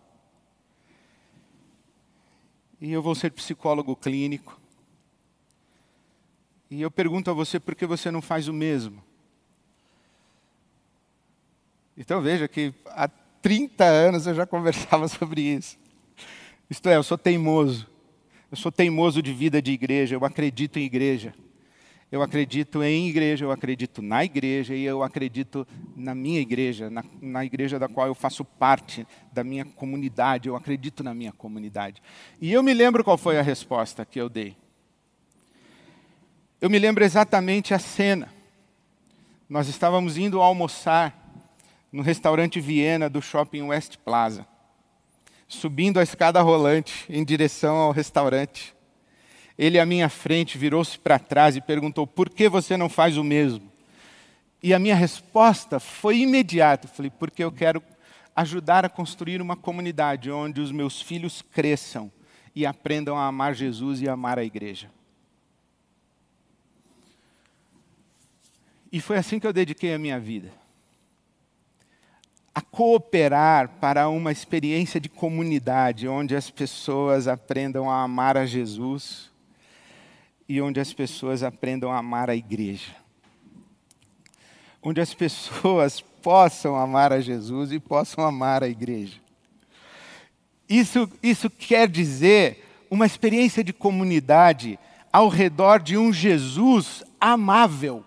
e 2.79 2.91
eu 2.91 3.01
vou 3.01 3.15
ser 3.15 3.31
psicólogo 3.31 3.95
clínico. 3.95 4.59
E 6.69 6.81
eu 6.81 6.91
pergunto 6.91 7.31
a 7.31 7.33
você 7.33 7.59
por 7.59 7.75
que 7.75 7.85
você 7.85 8.11
não 8.11 8.21
faz 8.21 8.47
o 8.47 8.53
mesmo? 8.53 9.03
Então 11.97 12.21
veja 12.21 12.47
que 12.47 12.73
há 12.85 13.07
30 13.41 13.83
anos 13.83 14.27
eu 14.27 14.35
já 14.35 14.45
conversava 14.45 15.07
sobre 15.09 15.41
isso. 15.41 15.77
Isto 16.69 16.89
é, 16.89 16.97
eu 16.97 17.03
sou 17.03 17.17
teimoso. 17.17 17.87
Eu 18.51 18.57
sou 18.57 18.71
teimoso 18.71 19.21
de 19.21 19.33
vida 19.33 19.61
de 19.61 19.71
igreja, 19.71 20.15
eu 20.15 20.23
acredito 20.23 20.77
em 20.79 20.83
igreja. 20.83 21.33
Eu 22.09 22.21
acredito 22.21 22.81
em 22.81 23.09
igreja, 23.09 23.43
eu 23.43 23.51
acredito 23.51 24.01
na 24.01 24.23
igreja 24.23 24.73
e 24.73 24.83
eu 24.85 25.03
acredito 25.03 25.67
na 25.93 26.15
minha 26.15 26.39
igreja, 26.39 26.89
na, 26.89 27.03
na, 27.21 27.43
igreja 27.43 27.77
da 27.77 27.89
qual 27.89 28.07
eu 28.07 28.15
faço 28.15 28.45
parte, 28.45 29.05
da 29.33 29.43
minha 29.43 29.65
comunidade, 29.65 30.47
eu 30.47 30.55
acredito 30.55 31.03
na 31.03 31.13
minha 31.13 31.33
comunidade. 31.33 32.01
E 32.39 32.53
eu 32.53 32.63
me 32.63 32.73
lembro 32.73 33.03
qual 33.03 33.17
foi 33.17 33.37
a 33.37 33.41
resposta 33.41 34.05
que 34.05 34.21
eu 34.21 34.29
dei. 34.29 34.55
Eu 36.61 36.69
me 36.69 36.79
lembro 36.79 37.03
exatamente 37.03 37.73
a 37.73 37.79
cena. 37.79 38.33
Nós 39.49 39.67
estávamos 39.67 40.17
indo 40.17 40.41
almoçar 40.41 41.13
no 41.91 42.01
restaurante 42.01 42.61
Viena 42.61 43.09
do 43.09 43.21
shopping 43.21 43.63
West 43.63 43.97
Plaza, 43.97 44.47
subindo 45.45 45.99
a 45.99 46.03
escada 46.03 46.41
rolante 46.41 47.05
em 47.09 47.25
direção 47.25 47.75
ao 47.75 47.91
restaurante. 47.91 48.76
Ele 49.57 49.79
à 49.79 49.85
minha 49.85 50.07
frente 50.07 50.57
virou-se 50.57 50.99
para 50.99 51.17
trás 51.17 51.55
e 51.55 51.61
perguntou: 51.61 52.05
Por 52.05 52.29
que 52.29 52.47
você 52.47 52.77
não 52.77 52.87
faz 52.87 53.17
o 53.17 53.23
mesmo? 53.23 53.71
E 54.61 54.73
a 54.73 54.79
minha 54.79 54.95
resposta 54.95 55.79
foi 55.79 56.19
imediata. 56.19 56.87
falei: 56.87 57.09
Porque 57.09 57.43
eu 57.43 57.51
quero 57.51 57.81
ajudar 58.35 58.85
a 58.85 58.89
construir 58.89 59.41
uma 59.41 59.55
comunidade 59.55 60.29
onde 60.29 60.61
os 60.61 60.71
meus 60.71 61.01
filhos 61.01 61.41
cresçam 61.41 62.11
e 62.55 62.65
aprendam 62.65 63.17
a 63.17 63.25
amar 63.25 63.55
Jesus 63.55 63.99
e 64.01 64.07
amar 64.07 64.37
a 64.37 64.43
igreja. 64.43 64.91
E 68.91 69.01
foi 69.01 69.17
assim 69.17 69.39
que 69.39 69.47
eu 69.47 69.53
dediquei 69.53 69.93
a 69.93 69.99
minha 69.99 70.19
vida. 70.19 70.51
A 72.53 72.61
cooperar 72.61 73.69
para 73.79 74.07
uma 74.07 74.31
experiência 74.31 74.99
de 74.99 75.09
comunidade, 75.09 76.07
onde 76.07 76.35
as 76.35 76.49
pessoas 76.49 77.27
aprendam 77.27 77.89
a 77.89 78.03
amar 78.03 78.37
a 78.37 78.45
Jesus 78.45 79.31
e 80.47 80.61
onde 80.61 80.79
as 80.79 80.93
pessoas 80.93 81.43
aprendam 81.43 81.91
a 81.91 81.97
amar 81.97 82.29
a 82.29 82.35
igreja. 82.35 82.95
Onde 84.81 85.01
as 85.01 85.13
pessoas 85.15 85.99
possam 85.99 86.75
amar 86.75 87.11
a 87.11 87.19
Jesus 87.19 87.71
e 87.71 87.79
possam 87.79 88.25
amar 88.25 88.63
a 88.63 88.67
igreja. 88.67 89.19
Isso, 90.69 91.09
isso 91.23 91.49
quer 91.49 91.87
dizer 91.87 92.65
uma 92.89 93.05
experiência 93.05 93.63
de 93.63 93.73
comunidade 93.73 94.77
ao 95.11 95.29
redor 95.29 95.79
de 95.79 95.97
um 95.97 96.11
Jesus 96.11 97.03
amável. 97.19 98.03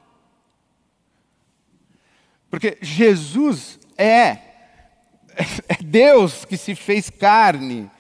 Porque 2.51 2.79
Jesus 2.83 3.79
é, 3.97 4.39
é 5.69 5.83
Deus 5.83 6.45
que 6.45 6.57
se 6.57 6.75
fez 6.75 7.09
carne 7.09 7.91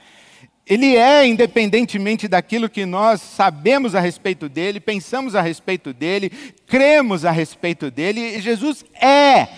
ele 0.70 0.94
é, 0.94 1.26
independentemente 1.26 2.28
daquilo 2.28 2.70
que 2.70 2.86
nós 2.86 3.20
sabemos 3.20 3.96
a 3.96 4.00
respeito 4.00 4.48
dele, 4.48 4.78
pensamos 4.78 5.34
a 5.34 5.42
respeito 5.42 5.92
dele, 5.92 6.30
cremos 6.64 7.24
a 7.24 7.32
respeito 7.32 7.90
dele, 7.90 8.40
Jesus 8.40 8.84
é, 8.94 9.48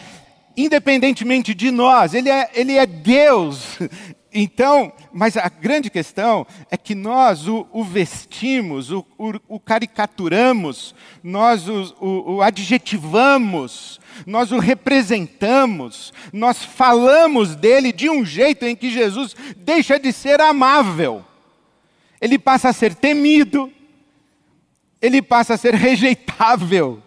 independentemente 0.57 1.53
de 1.53 1.71
nós, 1.71 2.15
ele 2.15 2.31
é, 2.31 2.51
ele 2.55 2.79
é 2.79 2.87
Deus. 2.87 3.79
Então, 4.35 4.91
mas 5.13 5.37
a 5.37 5.47
grande 5.51 5.91
questão 5.91 6.47
é 6.71 6.77
que 6.79 6.95
nós 6.95 7.47
o, 7.47 7.67
o 7.71 7.85
vestimos, 7.85 8.91
o, 8.91 9.05
o, 9.19 9.35
o, 9.47 9.61
caricaturamos, 9.61 10.95
nós 11.23 11.69
o, 11.69 11.95
o 12.01 12.41
adjetivamos, 12.41 14.01
nós 14.27 14.53
o 14.53 14.59
representamos, 14.59 16.13
nós 16.33 16.65
falamos 16.65 17.55
dele 17.57 17.93
de 17.93 18.09
um 18.09 18.25
jeito 18.25 18.65
em 18.65 18.77
que 18.77 18.91
Jesus 18.91 19.35
deixa 19.57 19.99
de 19.99 20.13
ser 20.13 20.41
amável. 20.41 21.25
Ele 22.21 22.39
passa 22.39 22.69
a 22.69 22.73
ser 22.73 22.95
temido, 22.95 23.73
ele 25.01 25.21
passa 25.21 25.55
a 25.55 25.59
ser 25.59 25.75
rejeitável, 25.75 27.03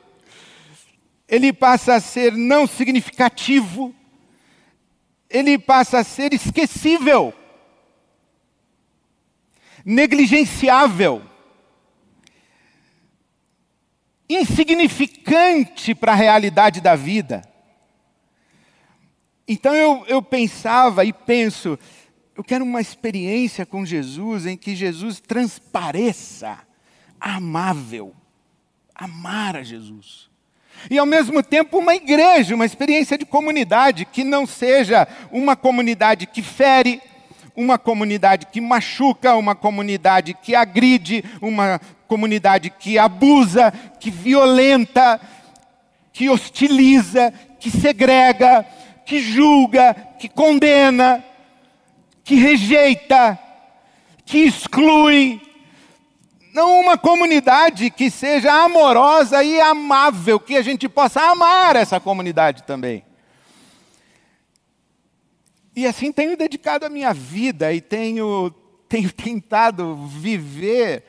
ele 1.27 1.53
passa 1.53 1.95
a 1.95 1.99
ser 1.99 2.33
não 2.33 2.67
significativo, 2.67 3.95
ele 5.29 5.57
passa 5.57 5.99
a 5.99 6.03
ser 6.03 6.33
esquecível. 6.33 7.33
negligenciável, 9.85 11.21
insignificante 14.29 15.93
para 15.93 16.13
a 16.13 16.15
realidade 16.15 16.81
da 16.81 16.95
vida. 16.95 17.41
Então 19.47 19.75
eu, 19.75 20.03
eu 20.07 20.21
pensava 20.21 21.05
e 21.05 21.13
penso, 21.13 21.77
eu 22.35 22.43
quero 22.43 22.65
uma 22.65 22.81
experiência 22.81 23.65
com 23.65 23.85
Jesus 23.85 24.45
em 24.45 24.57
que 24.57 24.75
Jesus 24.75 25.19
transpareça 25.19 26.57
amável, 27.19 28.13
amar 28.93 29.55
a 29.55 29.63
Jesus. 29.63 30.29
E 30.89 30.97
ao 30.97 31.05
mesmo 31.05 31.41
tempo 31.41 31.77
uma 31.77 31.95
igreja, 31.95 32.55
uma 32.55 32.65
experiência 32.65 33.17
de 33.17 33.25
comunidade 33.25 34.05
que 34.05 34.23
não 34.23 34.45
seja 34.45 35.07
uma 35.31 35.55
comunidade 35.55 36.25
que 36.25 36.41
fere, 36.41 37.01
uma 37.55 37.77
comunidade 37.77 38.47
que 38.47 38.59
machuca, 38.59 39.35
uma 39.35 39.55
comunidade 39.55 40.33
que 40.33 40.53
agride, 40.55 41.23
uma 41.41 41.79
comunidade 42.07 42.69
que 42.69 42.97
abusa, 42.97 43.71
que 43.99 44.11
violenta, 44.11 45.19
que 46.11 46.29
hostiliza, 46.29 47.33
que 47.59 47.71
segrega, 47.71 48.65
que 49.05 49.19
julga, 49.19 49.93
que 50.19 50.27
condena, 50.27 51.23
que 52.23 52.35
rejeita, 52.35 53.39
que 54.25 54.39
exclui. 54.39 55.41
Não 56.53 56.79
uma 56.79 56.97
comunidade 56.97 57.89
que 57.89 58.09
seja 58.09 58.51
amorosa 58.51 59.43
e 59.43 59.59
amável, 59.59 60.39
que 60.39 60.55
a 60.55 60.61
gente 60.61 60.87
possa 60.87 61.21
amar 61.21 61.75
essa 61.75 61.99
comunidade 61.99 62.63
também. 62.63 63.03
E 65.75 65.85
assim 65.85 66.11
tenho 66.11 66.37
dedicado 66.37 66.85
a 66.85 66.89
minha 66.89 67.13
vida 67.13 67.73
e 67.73 67.81
tenho, 67.81 68.49
tenho 68.87 69.11
tentado 69.11 69.95
viver, 70.07 71.03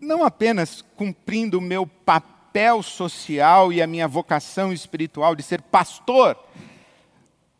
não 0.00 0.22
apenas 0.22 0.82
cumprindo 0.96 1.58
o 1.58 1.62
meu 1.62 1.86
papel 1.86 2.82
social 2.82 3.72
e 3.72 3.82
a 3.82 3.86
minha 3.86 4.06
vocação 4.06 4.72
espiritual 4.72 5.34
de 5.34 5.42
ser 5.42 5.60
pastor, 5.60 6.38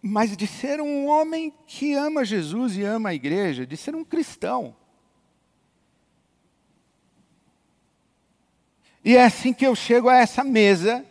mas 0.00 0.36
de 0.36 0.46
ser 0.46 0.80
um 0.80 1.08
homem 1.08 1.52
que 1.66 1.94
ama 1.94 2.24
Jesus 2.24 2.76
e 2.76 2.84
ama 2.84 3.08
a 3.08 3.14
igreja, 3.14 3.66
de 3.66 3.76
ser 3.76 3.96
um 3.96 4.04
cristão. 4.04 4.76
E 9.04 9.16
é 9.16 9.24
assim 9.24 9.52
que 9.52 9.66
eu 9.66 9.74
chego 9.74 10.08
a 10.08 10.16
essa 10.16 10.44
mesa, 10.44 11.04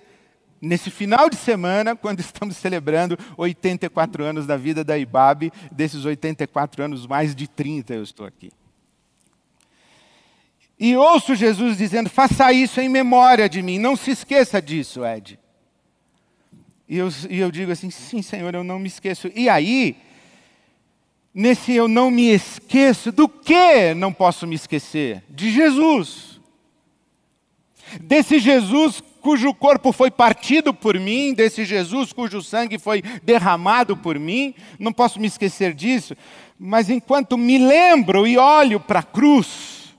nesse 0.62 0.90
final 0.90 1.30
de 1.30 1.36
semana, 1.36 1.96
quando 1.96 2.20
estamos 2.20 2.58
celebrando 2.58 3.18
84 3.38 4.24
anos 4.24 4.46
da 4.46 4.58
vida 4.58 4.84
da 4.84 4.98
Ibabe, 4.98 5.52
desses 5.72 6.06
84 6.06 6.84
anos, 6.84 7.06
mais 7.06 7.36
de 7.36 7.48
30 7.48 7.94
eu 7.94 8.04
estou 8.04 8.26
aqui. 8.26 8.52
E 10.80 10.96
ouço 10.96 11.36
Jesus 11.36 11.78
dizendo: 11.78 12.10
faça 12.10 12.52
isso 12.54 12.80
em 12.80 12.90
memória 12.90 13.50
de 13.50 13.62
mim, 13.62 13.80
não 13.80 13.96
se 13.96 14.12
esqueça 14.12 14.62
disso, 14.62 15.06
Ed. 15.06 15.40
E 16.88 16.98
eu, 16.98 17.10
e 17.30 17.40
eu 17.40 17.52
digo 17.52 17.72
assim: 17.72 17.90
sim, 17.90 18.22
Senhor, 18.22 18.54
eu 18.54 18.64
não 18.64 18.80
me 18.80 18.88
esqueço. 18.88 19.32
E 19.36 19.50
aí, 19.50 19.98
nesse 21.34 21.74
eu 21.74 21.88
não 21.88 22.12
me 22.12 22.30
esqueço, 22.30 23.12
do 23.12 23.28
que 23.28 23.94
não 23.96 24.14
posso 24.14 24.46
me 24.46 24.56
esquecer? 24.56 25.24
De 25.30 25.52
Jesus. 25.52 26.40
Desse 28.02 28.38
Jesus 28.38 29.02
cujo 29.28 29.54
corpo 29.54 29.92
foi 29.92 30.10
partido 30.10 30.74
por 30.74 30.98
mim, 30.98 31.34
desse 31.34 31.66
Jesus 31.66 32.14
cujo 32.14 32.42
sangue 32.42 32.80
foi 32.80 33.02
derramado 33.22 33.98
por 33.98 34.18
mim, 34.18 34.56
não 34.80 34.94
posso 34.94 35.20
me 35.20 35.28
esquecer 35.28 35.74
disso, 35.74 36.16
mas 36.58 36.90
enquanto 36.90 37.38
me 37.38 37.58
lembro 37.58 38.26
e 38.26 38.38
olho 38.38 38.80
para 38.80 39.02
a 39.02 39.04
cruz, 39.04 39.94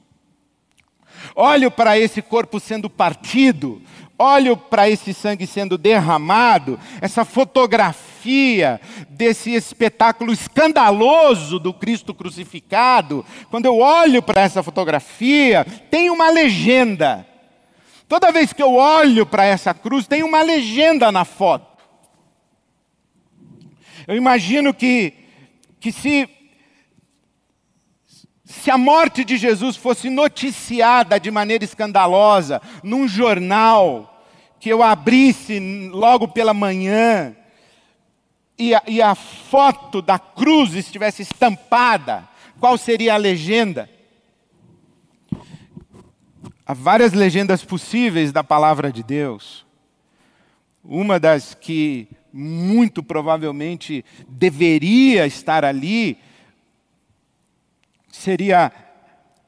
olho 1.36 1.70
para 1.70 1.98
esse 1.98 2.22
corpo 2.22 2.58
sendo 2.58 2.88
partido, 2.88 3.82
olho 4.18 4.56
para 4.56 4.88
esse 4.88 5.12
sangue 5.12 5.46
sendo 5.46 5.76
derramado, 5.76 6.80
essa 6.98 7.22
fotografia 7.22 8.80
desse 9.10 9.52
espetáculo 9.52 10.32
escandaloso 10.32 11.58
do 11.58 11.74
Cristo 11.74 12.14
crucificado, 12.14 13.26
quando 13.50 13.66
eu 13.66 13.76
olho 13.76 14.22
para 14.22 14.40
essa 14.40 14.62
fotografia, 14.62 15.66
tem 15.90 16.08
uma 16.08 16.30
legenda. 16.30 17.27
Toda 18.08 18.32
vez 18.32 18.52
que 18.52 18.62
eu 18.62 18.74
olho 18.74 19.26
para 19.26 19.44
essa 19.44 19.74
cruz, 19.74 20.06
tem 20.06 20.22
uma 20.22 20.40
legenda 20.42 21.12
na 21.12 21.24
foto. 21.24 21.66
Eu 24.06 24.16
imagino 24.16 24.72
que, 24.72 25.12
que 25.78 25.92
se 25.92 26.28
se 28.48 28.70
a 28.70 28.78
morte 28.78 29.24
de 29.24 29.36
Jesus 29.36 29.76
fosse 29.76 30.08
noticiada 30.08 31.20
de 31.20 31.30
maneira 31.30 31.64
escandalosa 31.64 32.62
num 32.82 33.06
jornal, 33.06 34.24
que 34.58 34.70
eu 34.70 34.82
abrisse 34.82 35.60
logo 35.92 36.28
pela 36.28 36.54
manhã, 36.54 37.36
e 38.58 38.74
a, 38.74 38.82
e 38.86 39.02
a 39.02 39.14
foto 39.14 40.00
da 40.00 40.18
cruz 40.18 40.74
estivesse 40.74 41.22
estampada, 41.22 42.26
qual 42.58 42.78
seria 42.78 43.14
a 43.14 43.18
legenda? 43.18 43.88
Há 46.70 46.74
várias 46.74 47.14
legendas 47.14 47.64
possíveis 47.64 48.30
da 48.30 48.44
palavra 48.44 48.92
de 48.92 49.02
Deus. 49.02 49.64
Uma 50.84 51.18
das 51.18 51.54
que 51.54 52.06
muito 52.30 53.02
provavelmente 53.02 54.04
deveria 54.28 55.26
estar 55.26 55.64
ali 55.64 56.18
seria, 58.12 58.70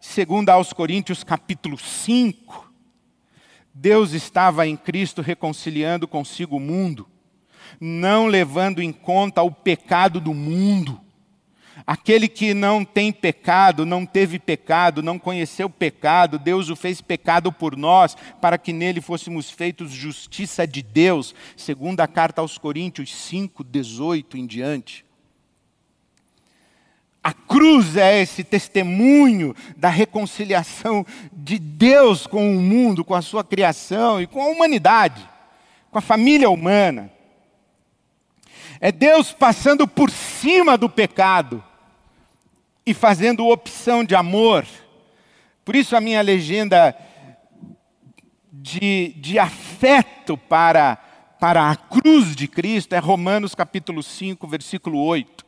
segundo 0.00 0.48
aos 0.48 0.72
Coríntios 0.72 1.22
capítulo 1.22 1.76
5, 1.76 2.72
Deus 3.74 4.12
estava 4.12 4.66
em 4.66 4.74
Cristo 4.74 5.20
reconciliando 5.20 6.08
consigo 6.08 6.56
o 6.56 6.60
mundo, 6.60 7.06
não 7.78 8.28
levando 8.28 8.80
em 8.80 8.94
conta 8.94 9.42
o 9.42 9.52
pecado 9.52 10.22
do 10.22 10.32
mundo. 10.32 10.98
Aquele 11.86 12.28
que 12.28 12.52
não 12.54 12.84
tem 12.84 13.12
pecado, 13.12 13.86
não 13.86 14.04
teve 14.04 14.38
pecado, 14.38 15.02
não 15.02 15.18
conheceu 15.18 15.68
pecado, 15.68 16.38
Deus 16.38 16.68
o 16.68 16.76
fez 16.76 17.00
pecado 17.00 17.50
por 17.52 17.76
nós, 17.76 18.16
para 18.40 18.58
que 18.58 18.72
nele 18.72 19.00
fôssemos 19.00 19.50
feitos 19.50 19.90
justiça 19.90 20.66
de 20.66 20.82
Deus, 20.82 21.34
segundo 21.56 22.00
a 22.00 22.06
carta 22.06 22.40
aos 22.40 22.58
Coríntios 22.58 23.14
5, 23.14 23.64
18 23.64 24.36
em 24.36 24.46
diante. 24.46 25.04
A 27.22 27.34
cruz 27.34 27.96
é 27.96 28.20
esse 28.22 28.42
testemunho 28.42 29.54
da 29.76 29.90
reconciliação 29.90 31.04
de 31.30 31.58
Deus 31.58 32.26
com 32.26 32.56
o 32.56 32.60
mundo, 32.60 33.04
com 33.04 33.14
a 33.14 33.20
sua 33.20 33.44
criação 33.44 34.22
e 34.22 34.26
com 34.26 34.40
a 34.40 34.46
humanidade, 34.46 35.28
com 35.90 35.98
a 35.98 36.02
família 36.02 36.48
humana. 36.48 37.12
É 38.80 38.90
Deus 38.90 39.32
passando 39.32 39.86
por 39.86 40.10
cima 40.10 40.78
do 40.78 40.88
pecado 40.88 41.62
e 42.84 42.94
fazendo 42.94 43.48
opção 43.48 44.04
de 44.04 44.14
amor. 44.14 44.66
Por 45.64 45.76
isso 45.76 45.96
a 45.96 46.00
minha 46.00 46.22
legenda 46.22 46.96
de, 48.52 49.14
de 49.16 49.38
afeto 49.38 50.36
para, 50.36 50.96
para 51.38 51.70
a 51.70 51.76
cruz 51.76 52.34
de 52.34 52.48
Cristo 52.48 52.94
é 52.94 52.98
Romanos 52.98 53.54
capítulo 53.54 54.02
5, 54.02 54.46
versículo 54.46 55.02
8. 55.02 55.46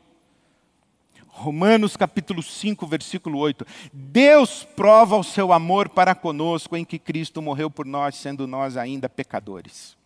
Romanos 1.27 1.97
capítulo 1.97 2.43
5, 2.43 2.85
versículo 2.85 3.39
8. 3.39 3.65
Deus 3.91 4.63
prova 4.75 5.17
o 5.17 5.23
seu 5.23 5.51
amor 5.51 5.89
para 5.89 6.13
conosco 6.13 6.77
em 6.77 6.85
que 6.85 6.99
Cristo 6.99 7.41
morreu 7.41 7.71
por 7.71 7.85
nós, 7.85 8.15
sendo 8.15 8.45
nós 8.45 8.77
ainda 8.77 9.09
pecadores. 9.09 9.97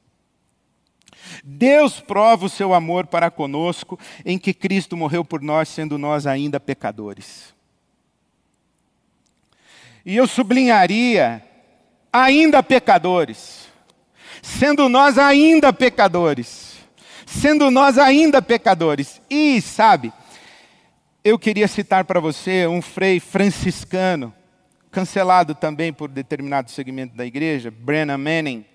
Deus 1.43 1.99
prova 1.99 2.45
o 2.45 2.49
seu 2.49 2.73
amor 2.73 3.07
para 3.07 3.31
conosco 3.31 3.99
em 4.25 4.37
que 4.37 4.53
Cristo 4.53 4.95
morreu 4.95 5.23
por 5.23 5.41
nós, 5.41 5.69
sendo 5.69 5.97
nós 5.97 6.25
ainda 6.25 6.59
pecadores. 6.59 7.53
E 10.05 10.15
eu 10.15 10.25
sublinharia, 10.25 11.43
ainda 12.11 12.63
pecadores, 12.63 13.67
sendo 14.41 14.87
nós 14.87 15.17
ainda 15.17 15.73
pecadores, 15.73 16.77
sendo 17.25 17.69
nós 17.69 17.97
ainda 17.97 18.41
pecadores. 18.41 19.21
E, 19.29 19.61
sabe, 19.61 20.13
eu 21.23 21.37
queria 21.37 21.67
citar 21.67 22.05
para 22.05 22.21
você 22.21 22.65
um 22.67 22.81
frei 22.81 23.19
franciscano, 23.19 24.33
cancelado 24.89 25.53
também 25.53 25.91
por 25.91 26.07
determinado 26.07 26.71
segmento 26.71 27.15
da 27.15 27.25
igreja, 27.25 27.69
Brennan 27.69 28.17
Manning. 28.17 28.65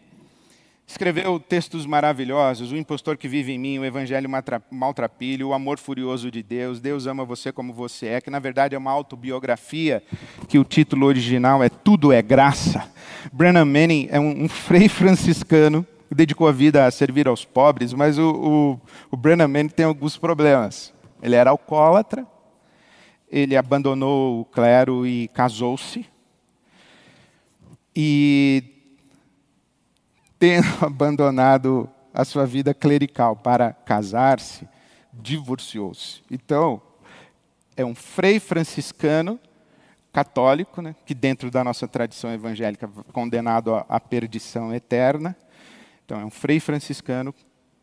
Escreveu 0.92 1.40
textos 1.40 1.86
maravilhosos, 1.86 2.70
O 2.70 2.76
Impostor 2.76 3.16
que 3.16 3.26
Vive 3.26 3.52
em 3.52 3.58
Mim, 3.58 3.78
O 3.78 3.84
Evangelho 3.84 4.28
Maltrapilho, 4.70 5.48
O 5.48 5.54
Amor 5.54 5.78
Furioso 5.78 6.30
de 6.30 6.42
Deus, 6.42 6.82
Deus 6.82 7.06
Ama 7.06 7.24
Você 7.24 7.50
Como 7.50 7.72
Você 7.72 8.08
É, 8.08 8.20
que 8.20 8.28
na 8.28 8.38
verdade 8.38 8.74
é 8.74 8.78
uma 8.78 8.90
autobiografia, 8.90 10.02
que 10.46 10.58
o 10.58 10.64
título 10.64 11.06
original 11.06 11.64
é 11.64 11.70
Tudo 11.70 12.12
é 12.12 12.20
Graça. 12.20 12.92
Brennan 13.32 13.64
Manning 13.64 14.08
é 14.10 14.20
um, 14.20 14.44
um 14.44 14.48
frei 14.50 14.86
franciscano 14.86 15.86
que 16.10 16.14
dedicou 16.14 16.46
a 16.46 16.52
vida 16.52 16.84
a 16.84 16.90
servir 16.90 17.26
aos 17.26 17.42
pobres, 17.42 17.94
mas 17.94 18.18
o, 18.18 18.30
o, 18.30 18.80
o 19.10 19.16
Brennan 19.16 19.48
Manning 19.48 19.70
tem 19.70 19.86
alguns 19.86 20.18
problemas. 20.18 20.92
Ele 21.22 21.36
era 21.36 21.48
alcoólatra, 21.48 22.26
ele 23.30 23.56
abandonou 23.56 24.42
o 24.42 24.44
clero 24.44 25.06
e 25.06 25.28
casou-se. 25.28 26.04
E, 27.96 28.71
tendo 30.42 30.66
abandonado 30.84 31.88
a 32.12 32.24
sua 32.24 32.44
vida 32.44 32.74
clerical 32.74 33.36
para 33.36 33.72
casar-se, 33.72 34.68
divorciou-se. 35.12 36.20
Então, 36.28 36.82
é 37.76 37.84
um 37.84 37.94
frei 37.94 38.40
franciscano 38.40 39.38
católico, 40.12 40.82
né, 40.82 40.96
que 41.06 41.14
dentro 41.14 41.48
da 41.48 41.62
nossa 41.62 41.86
tradição 41.86 42.32
evangélica 42.32 42.88
condenado 43.12 43.72
à 43.88 44.00
perdição 44.00 44.74
eterna. 44.74 45.36
Então 46.04 46.20
é 46.20 46.24
um 46.24 46.30
frei 46.30 46.58
franciscano 46.58 47.32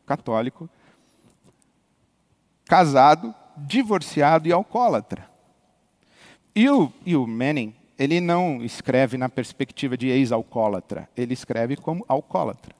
católico, 0.05 0.69
casado, 2.65 3.33
divorciado 3.55 4.49
e 4.49 4.51
alcoólatra. 4.51 5.29
E 6.53 6.69
o, 6.69 6.91
e 7.05 7.15
o 7.15 7.25
Manning, 7.25 7.73
ele 7.99 8.21
não 8.21 8.63
escreve 8.63 9.17
na 9.17 9.27
perspectiva 9.27 9.97
de 9.97 10.07
ex-alcoólatra, 10.07 11.09
ele 11.17 11.33
escreve 11.33 11.75
como 11.75 12.05
alcoólatra. 12.07 12.73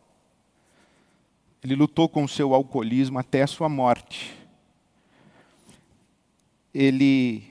Ele 1.62 1.76
lutou 1.76 2.08
com 2.08 2.24
o 2.24 2.30
seu 2.30 2.54
alcoolismo 2.54 3.20
até 3.20 3.42
a 3.42 3.48
sua 3.48 3.68
morte. 3.68 4.34
Ele 6.74 7.50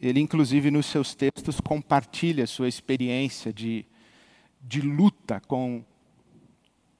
ele, 0.00 0.20
inclusive, 0.20 0.70
nos 0.70 0.86
seus 0.86 1.12
textos, 1.12 1.60
compartilha 1.60 2.46
sua 2.46 2.68
experiência 2.68 3.52
de, 3.52 3.84
de 4.62 4.80
luta 4.80 5.42
com 5.46 5.82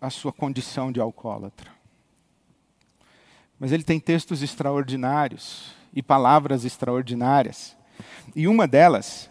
a 0.01 0.11
sua 0.11 0.33
condição 0.33 0.91
de 0.91 1.01
alcoólatra. 1.01 1.71
Mas 3.59 3.71
ele 3.71 3.85
tem 3.85 4.01
textos 4.01 4.43
extraordinários 4.43 5.73
e 5.95 6.03
palavras 6.03 6.65
extraordinárias. 6.65 7.77
E 8.35 8.49
uma 8.49 8.67
delas, 8.67 9.31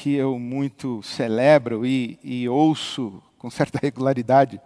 que 0.00 0.14
eu 0.14 0.38
muito 0.38 1.02
celebro 1.02 1.86
e, 1.86 2.18
e 2.22 2.48
ouço 2.48 3.22
com 3.38 3.50
certa 3.50 3.78
regularidade, 3.82 4.60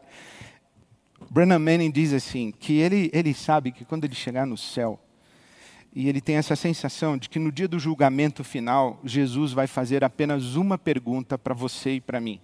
Brennan 1.30 1.58
Manning 1.58 1.90
diz 1.90 2.12
assim: 2.12 2.52
que 2.52 2.78
ele, 2.78 3.10
ele 3.12 3.34
sabe 3.34 3.72
que 3.72 3.84
quando 3.84 4.04
ele 4.04 4.14
chegar 4.14 4.46
no 4.46 4.56
céu, 4.56 4.98
e 5.94 6.08
ele 6.08 6.20
tem 6.20 6.36
essa 6.36 6.54
sensação 6.54 7.16
de 7.16 7.28
que 7.28 7.38
no 7.38 7.50
dia 7.50 7.66
do 7.66 7.78
julgamento 7.78 8.44
final, 8.44 9.00
Jesus 9.04 9.52
vai 9.52 9.66
fazer 9.66 10.04
apenas 10.04 10.54
uma 10.54 10.78
pergunta 10.78 11.36
para 11.36 11.54
você 11.54 11.94
e 11.94 12.00
para 12.00 12.20
mim. 12.20 12.40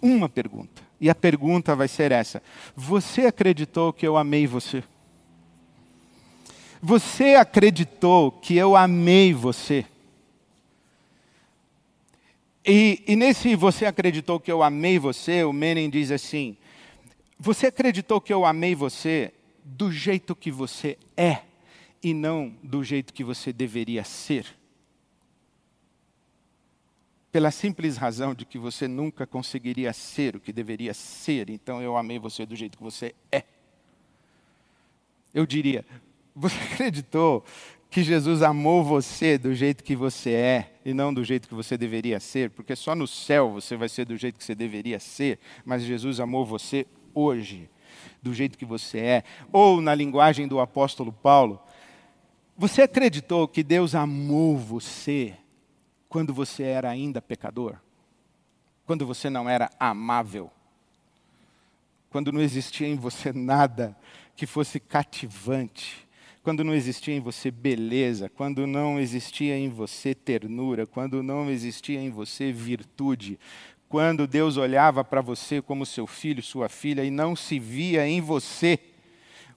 Uma 0.00 0.28
pergunta. 0.28 0.82
E 1.00 1.10
a 1.10 1.14
pergunta 1.14 1.74
vai 1.74 1.88
ser 1.88 2.12
essa: 2.12 2.42
Você 2.76 3.26
acreditou 3.26 3.92
que 3.92 4.06
eu 4.06 4.16
amei 4.16 4.46
você? 4.46 4.82
Você 6.82 7.34
acreditou 7.34 8.30
que 8.30 8.56
eu 8.56 8.74
amei 8.74 9.34
você? 9.34 9.84
E, 12.64 13.02
e, 13.06 13.16
nesse 13.16 13.54
você 13.56 13.86
acreditou 13.86 14.38
que 14.38 14.52
eu 14.52 14.62
amei 14.62 14.98
você, 14.98 15.44
o 15.44 15.52
Menem 15.52 15.88
diz 15.88 16.10
assim: 16.10 16.56
Você 17.38 17.68
acreditou 17.68 18.20
que 18.20 18.32
eu 18.32 18.44
amei 18.44 18.74
você 18.74 19.32
do 19.64 19.90
jeito 19.90 20.34
que 20.34 20.50
você 20.50 20.98
é? 21.16 21.42
e 22.02 22.14
não 22.14 22.54
do 22.62 22.82
jeito 22.82 23.12
que 23.12 23.22
você 23.22 23.52
deveria 23.52 24.04
ser. 24.04 24.46
Pela 27.30 27.50
simples 27.50 27.96
razão 27.96 28.34
de 28.34 28.44
que 28.44 28.58
você 28.58 28.88
nunca 28.88 29.26
conseguiria 29.26 29.92
ser 29.92 30.34
o 30.34 30.40
que 30.40 30.52
deveria 30.52 30.92
ser, 30.94 31.48
então 31.48 31.80
eu 31.80 31.96
amei 31.96 32.18
você 32.18 32.44
do 32.44 32.56
jeito 32.56 32.76
que 32.76 32.82
você 32.82 33.14
é. 33.30 33.44
Eu 35.32 35.46
diria, 35.46 35.84
você 36.34 36.56
acreditou 36.72 37.44
que 37.90 38.04
Jesus 38.04 38.40
amou 38.40 38.84
você 38.84 39.36
do 39.36 39.52
jeito 39.52 39.82
que 39.82 39.96
você 39.96 40.30
é 40.30 40.72
e 40.84 40.94
não 40.94 41.12
do 41.12 41.24
jeito 41.24 41.48
que 41.48 41.54
você 41.54 41.76
deveria 41.76 42.20
ser? 42.20 42.50
Porque 42.50 42.76
só 42.76 42.94
no 42.94 43.06
céu 43.06 43.50
você 43.50 43.76
vai 43.76 43.88
ser 43.88 44.04
do 44.04 44.16
jeito 44.16 44.38
que 44.38 44.44
você 44.44 44.54
deveria 44.54 45.00
ser, 45.00 45.40
mas 45.64 45.82
Jesus 45.82 46.20
amou 46.20 46.46
você 46.46 46.86
hoje, 47.12 47.68
do 48.22 48.32
jeito 48.32 48.56
que 48.56 48.64
você 48.64 48.98
é. 48.98 49.24
Ou, 49.52 49.80
na 49.80 49.92
linguagem 49.92 50.46
do 50.46 50.60
apóstolo 50.60 51.12
Paulo, 51.12 51.60
você 52.56 52.82
acreditou 52.82 53.48
que 53.48 53.64
Deus 53.64 53.94
amou 53.94 54.56
você 54.56 55.34
quando 56.08 56.32
você 56.32 56.62
era 56.62 56.88
ainda 56.88 57.20
pecador? 57.20 57.76
Quando 58.86 59.04
você 59.04 59.28
não 59.28 59.48
era 59.48 59.68
amável? 59.80 60.48
Quando 62.08 62.30
não 62.30 62.40
existia 62.40 62.86
em 62.86 62.96
você 62.96 63.32
nada 63.32 63.96
que 64.36 64.46
fosse 64.46 64.78
cativante? 64.78 66.08
Quando 66.42 66.64
não 66.64 66.74
existia 66.74 67.14
em 67.14 67.20
você 67.20 67.50
beleza? 67.50 68.28
Quando 68.28 68.66
não 68.66 68.98
existia 68.98 69.58
em 69.58 69.68
você 69.68 70.14
ternura? 70.14 70.86
Quando 70.86 71.22
não 71.22 71.50
existia 71.50 72.00
em 72.00 72.10
você 72.10 72.50
virtude? 72.50 73.38
Quando 73.88 74.26
Deus 74.26 74.56
olhava 74.56 75.04
para 75.04 75.20
você 75.20 75.60
como 75.60 75.84
seu 75.84 76.06
filho, 76.06 76.42
sua 76.42 76.68
filha 76.68 77.04
e 77.04 77.10
não 77.10 77.36
se 77.36 77.58
via 77.58 78.06
em 78.06 78.20
você? 78.20 78.78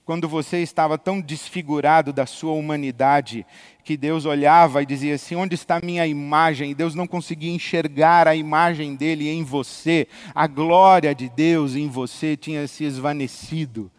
quando 0.05 0.27
você 0.27 0.57
estava 0.57 0.97
tão 0.97 1.21
desfigurado 1.21 2.11
da 2.11 2.25
sua 2.25 2.51
humanidade, 2.51 3.45
que 3.83 3.95
Deus 3.95 4.25
olhava 4.25 4.81
e 4.81 4.85
dizia 4.85 5.15
assim: 5.15 5.35
onde 5.35 5.55
está 5.55 5.79
minha 5.81 6.05
imagem? 6.05 6.71
E 6.71 6.75
Deus 6.75 6.93
não 6.95 7.07
conseguia 7.07 7.51
enxergar 7.51 8.27
a 8.27 8.35
imagem 8.35 8.95
dele 8.95 9.29
em 9.29 9.43
você, 9.43 10.07
a 10.35 10.45
glória 10.47 11.13
de 11.15 11.29
Deus 11.29 11.75
em 11.75 11.87
você 11.87 12.35
tinha 12.35 12.67
se 12.67 12.83
esvanecido. 12.83 13.89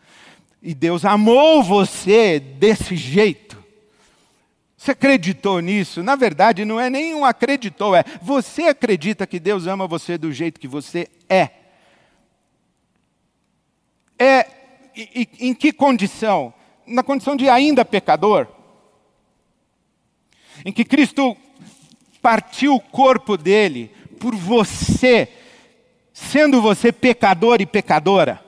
E 0.64 0.74
Deus 0.74 1.05
amou 1.05 1.62
você 1.62 2.40
desse 2.40 2.96
jeito. 2.96 3.62
Você 4.74 4.92
acreditou 4.92 5.61
nisso? 5.61 6.03
Na 6.03 6.16
verdade, 6.16 6.64
não 6.64 6.81
é 6.81 6.88
nenhum 6.88 7.22
acreditou, 7.22 7.94
é 7.94 8.03
você 8.22 8.62
acredita 8.62 9.27
que 9.27 9.38
Deus 9.38 9.66
ama 9.66 9.87
você 9.87 10.16
do 10.16 10.33
jeito 10.33 10.59
que 10.59 10.66
você 10.66 11.09
é. 11.29 11.50
É 14.18 14.46
e, 14.96 15.29
em 15.38 15.53
que 15.53 15.70
condição? 15.70 16.55
Na 16.87 17.03
condição 17.03 17.37
de 17.37 17.46
ainda 17.46 17.85
pecador. 17.85 18.48
Em 20.64 20.72
que 20.72 20.85
Cristo 20.85 21.37
partiu 22.22 22.77
o 22.77 22.81
corpo 22.81 23.37
dele 23.37 23.90
por 24.18 24.35
você, 24.35 25.29
sendo 26.11 26.62
você 26.62 26.90
pecador 26.90 27.61
e 27.61 27.66
pecadora. 27.66 28.42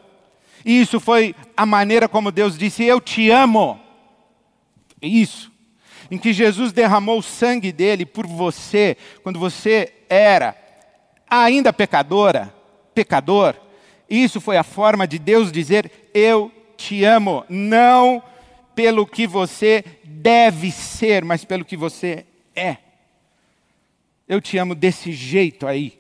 E 0.66 0.80
isso 0.80 0.98
foi 0.98 1.32
a 1.56 1.64
maneira 1.64 2.08
como 2.08 2.32
Deus 2.32 2.58
disse: 2.58 2.82
Eu 2.82 3.00
te 3.00 3.30
amo. 3.30 3.80
Isso. 5.00 5.52
Em 6.10 6.18
que 6.18 6.32
Jesus 6.32 6.72
derramou 6.72 7.20
o 7.20 7.22
sangue 7.22 7.70
dele 7.70 8.04
por 8.04 8.26
você, 8.26 8.96
quando 9.22 9.38
você 9.38 9.92
era 10.08 10.56
ainda 11.30 11.72
pecadora, 11.72 12.52
pecador. 12.92 13.54
Isso 14.10 14.40
foi 14.40 14.56
a 14.56 14.64
forma 14.64 15.06
de 15.06 15.20
Deus 15.20 15.52
dizer: 15.52 16.10
Eu 16.12 16.50
te 16.76 17.04
amo. 17.04 17.44
Não 17.48 18.20
pelo 18.74 19.06
que 19.06 19.24
você 19.24 19.84
deve 20.02 20.72
ser, 20.72 21.24
mas 21.24 21.44
pelo 21.44 21.64
que 21.64 21.76
você 21.76 22.26
é. 22.56 22.78
Eu 24.28 24.40
te 24.40 24.58
amo 24.58 24.74
desse 24.74 25.12
jeito 25.12 25.64
aí. 25.64 25.96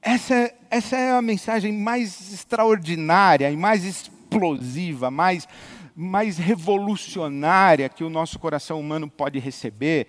Essa, 0.00 0.52
essa 0.70 0.96
é 0.96 1.10
a 1.10 1.20
mensagem 1.20 1.72
mais 1.72 2.32
extraordinária 2.32 3.50
e 3.50 3.56
mais 3.56 3.84
explosiva, 3.84 5.10
mais, 5.10 5.48
mais 5.96 6.38
revolucionária 6.38 7.88
que 7.88 8.04
o 8.04 8.08
nosso 8.08 8.38
coração 8.38 8.78
humano 8.78 9.10
pode 9.10 9.40
receber, 9.40 10.06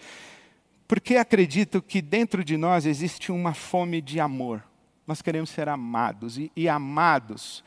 porque 0.87 1.15
acredito 1.15 1.81
que 1.81 1.99
dentro 1.99 2.43
de 2.43 2.57
nós 2.57 2.85
existe 2.85 3.31
uma 3.31 3.55
fome 3.55 4.01
de 4.01 4.19
amor. 4.19 4.63
Nós 5.07 5.21
queremos 5.21 5.49
ser 5.49 5.67
amados 5.67 6.37
e, 6.37 6.51
e 6.55 6.69
amados 6.69 7.63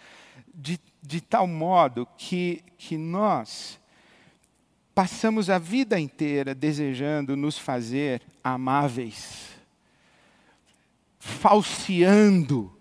de, 0.55 0.79
de 1.03 1.21
tal 1.21 1.49
modo 1.49 2.07
que, 2.17 2.63
que 2.79 2.97
nós 2.97 3.81
passamos 4.95 5.51
a 5.51 5.59
vida 5.59 5.99
inteira 5.99 6.55
desejando 6.55 7.37
nos 7.37 7.59
fazer 7.59 8.23
amáveis, 8.43 9.49
falseando 11.19 12.74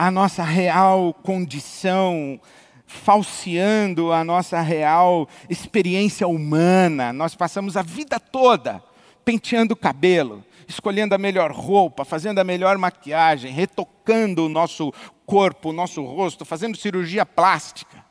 a 0.00 0.10
nossa 0.10 0.42
real 0.42 1.12
condição, 1.12 2.40
falseando 2.86 4.14
a 4.14 4.24
nossa 4.24 4.58
real 4.62 5.28
experiência 5.46 6.26
humana. 6.26 7.12
Nós 7.12 7.34
passamos 7.34 7.76
a 7.76 7.82
vida 7.82 8.18
toda 8.18 8.82
penteando 9.26 9.74
o 9.74 9.76
cabelo, 9.76 10.42
escolhendo 10.66 11.14
a 11.14 11.18
melhor 11.18 11.52
roupa, 11.52 12.02
fazendo 12.02 12.38
a 12.38 12.44
melhor 12.44 12.78
maquiagem, 12.78 13.52
retocando 13.52 14.46
o 14.46 14.48
nosso 14.48 14.90
corpo, 15.26 15.68
o 15.68 15.72
nosso 15.74 16.02
rosto, 16.02 16.46
fazendo 16.46 16.78
cirurgia 16.78 17.26
plástica, 17.26 18.02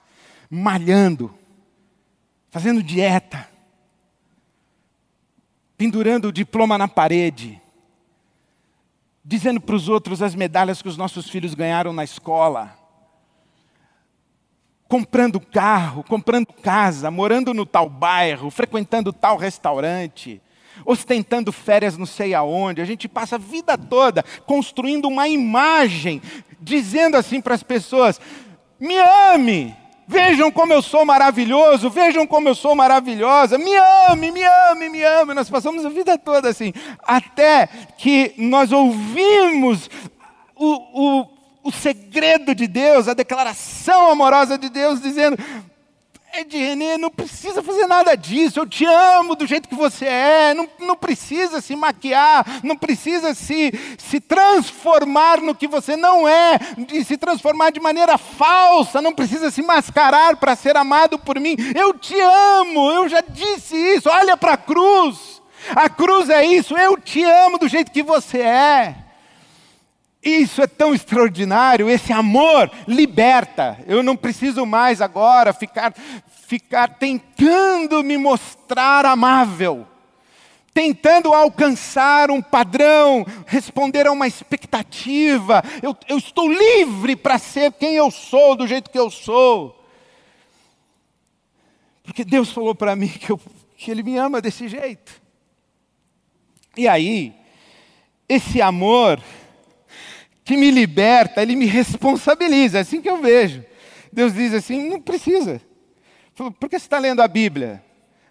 malhando, 0.47 1.33
fazendo 2.51 2.83
dieta, 2.83 3.49
pendurando 5.75 6.27
o 6.27 6.31
diploma 6.31 6.77
na 6.77 6.87
parede, 6.87 7.59
dizendo 9.29 9.61
para 9.61 9.75
os 9.75 9.87
outros 9.87 10.23
as 10.23 10.33
medalhas 10.33 10.81
que 10.81 10.87
os 10.87 10.97
nossos 10.97 11.29
filhos 11.29 11.53
ganharam 11.53 11.93
na 11.93 12.03
escola, 12.03 12.75
comprando 14.87 15.39
carro, 15.39 16.03
comprando 16.03 16.47
casa, 16.47 17.11
morando 17.11 17.53
no 17.53 17.63
tal 17.63 17.87
bairro, 17.87 18.49
frequentando 18.49 19.13
tal 19.13 19.37
restaurante, 19.37 20.41
ostentando 20.83 21.51
férias 21.51 21.95
não 21.95 22.07
sei 22.07 22.33
aonde. 22.33 22.81
A 22.81 22.85
gente 22.85 23.07
passa 23.07 23.35
a 23.35 23.37
vida 23.37 23.77
toda 23.77 24.25
construindo 24.47 25.07
uma 25.07 25.27
imagem, 25.27 26.23
dizendo 26.59 27.15
assim 27.15 27.39
para 27.39 27.53
as 27.53 27.61
pessoas: 27.61 28.19
me 28.79 28.97
ame, 28.97 29.75
Vejam 30.11 30.49
como 30.49 30.73
eu 30.73 30.81
sou 30.81 31.05
maravilhoso, 31.05 31.87
vejam 31.87 32.25
como 32.25 32.49
eu 32.49 32.55
sou 32.55 32.73
maravilhosa, 32.73 33.59
me 33.59 33.75
ame, 34.09 34.31
me 34.31 34.43
ame, 34.43 34.89
me 34.89 35.03
ame. 35.03 35.35
Nós 35.35 35.51
passamos 35.51 35.85
a 35.85 35.89
vida 35.89 36.17
toda 36.17 36.49
assim, 36.49 36.73
até 37.03 37.69
que 37.95 38.33
nós 38.35 38.71
ouvimos 38.71 39.87
o, 40.55 41.19
o, 41.21 41.27
o 41.63 41.71
segredo 41.71 42.55
de 42.55 42.65
Deus, 42.65 43.07
a 43.07 43.13
declaração 43.13 44.09
amorosa 44.09 44.57
de 44.57 44.67
Deus, 44.67 44.99
dizendo: 44.99 45.37
Ed 46.39 46.57
Renê, 46.57 46.97
não 46.97 47.09
precisa 47.09 47.61
fazer 47.61 47.85
nada 47.85 48.15
disso, 48.15 48.61
eu 48.61 48.65
te 48.65 48.85
amo 48.85 49.35
do 49.35 49.45
jeito 49.45 49.67
que 49.67 49.75
você 49.75 50.05
é, 50.05 50.53
não, 50.53 50.69
não 50.79 50.95
precisa 50.95 51.59
se 51.59 51.75
maquiar, 51.75 52.45
não 52.63 52.77
precisa 52.77 53.33
se, 53.33 53.73
se 53.97 54.21
transformar 54.21 55.41
no 55.41 55.53
que 55.53 55.67
você 55.67 55.97
não 55.97 56.25
é, 56.25 56.57
de 56.77 57.03
se 57.03 57.17
transformar 57.17 57.71
de 57.71 57.81
maneira 57.81 58.17
falsa, 58.17 59.01
não 59.01 59.13
precisa 59.13 59.51
se 59.51 59.61
mascarar 59.61 60.37
para 60.37 60.55
ser 60.55 60.77
amado 60.77 61.19
por 61.19 61.37
mim. 61.39 61.57
Eu 61.75 61.93
te 61.93 62.17
amo, 62.17 62.89
eu 62.89 63.09
já 63.09 63.19
disse 63.19 63.75
isso, 63.75 64.09
olha 64.09 64.37
para 64.37 64.53
a 64.53 64.57
cruz, 64.57 65.41
a 65.75 65.89
cruz 65.89 66.29
é 66.29 66.45
isso, 66.45 66.77
eu 66.77 66.97
te 66.97 67.21
amo 67.21 67.57
do 67.57 67.67
jeito 67.67 67.91
que 67.91 68.01
você 68.01 68.39
é. 68.39 68.95
Isso 70.21 70.61
é 70.61 70.67
tão 70.67 70.93
extraordinário, 70.93 71.89
esse 71.89 72.11
amor 72.11 72.69
liberta. 72.85 73.77
Eu 73.87 74.03
não 74.03 74.17
preciso 74.17 74.65
mais 74.65 75.01
agora 75.01 75.53
ficar, 75.53 75.93
ficar 76.49 76.97
tentando 76.97 78.03
me 78.03 78.17
mostrar 78.17 79.05
amável, 79.05 79.85
tentando 80.73 81.31
alcançar 81.31 82.31
um 82.31 82.41
padrão, 82.41 83.23
responder 83.45 84.07
a 84.07 84.11
uma 84.11 84.25
expectativa. 84.25 85.63
Eu, 85.83 85.95
eu 86.07 86.17
estou 86.17 86.51
livre 86.51 87.15
para 87.15 87.37
ser 87.37 87.71
quem 87.73 87.93
eu 87.93 88.09
sou, 88.09 88.55
do 88.55 88.65
jeito 88.65 88.89
que 88.89 88.97
eu 88.97 89.11
sou. 89.11 89.79
Porque 92.01 92.25
Deus 92.25 92.49
falou 92.49 92.73
para 92.73 92.95
mim 92.95 93.09
que, 93.09 93.31
eu, 93.31 93.39
que 93.77 93.91
Ele 93.91 94.01
me 94.01 94.17
ama 94.17 94.41
desse 94.41 94.67
jeito. 94.67 95.21
E 96.75 96.87
aí, 96.87 97.31
esse 98.27 98.59
amor 98.59 99.21
que 100.43 100.57
me 100.57 100.71
liberta, 100.71 101.43
ele 101.43 101.55
me 101.55 101.67
responsabiliza, 101.67 102.79
é 102.79 102.81
assim 102.81 103.01
que 103.01 103.09
eu 103.09 103.21
vejo. 103.21 103.63
Deus 104.11 104.33
diz 104.33 104.51
assim: 104.51 104.89
não 104.89 104.99
precisa. 104.99 105.61
Por 106.59 106.69
que 106.69 106.79
você 106.79 106.85
está 106.85 106.97
lendo 106.97 107.21
a 107.21 107.27
Bíblia? 107.27 107.83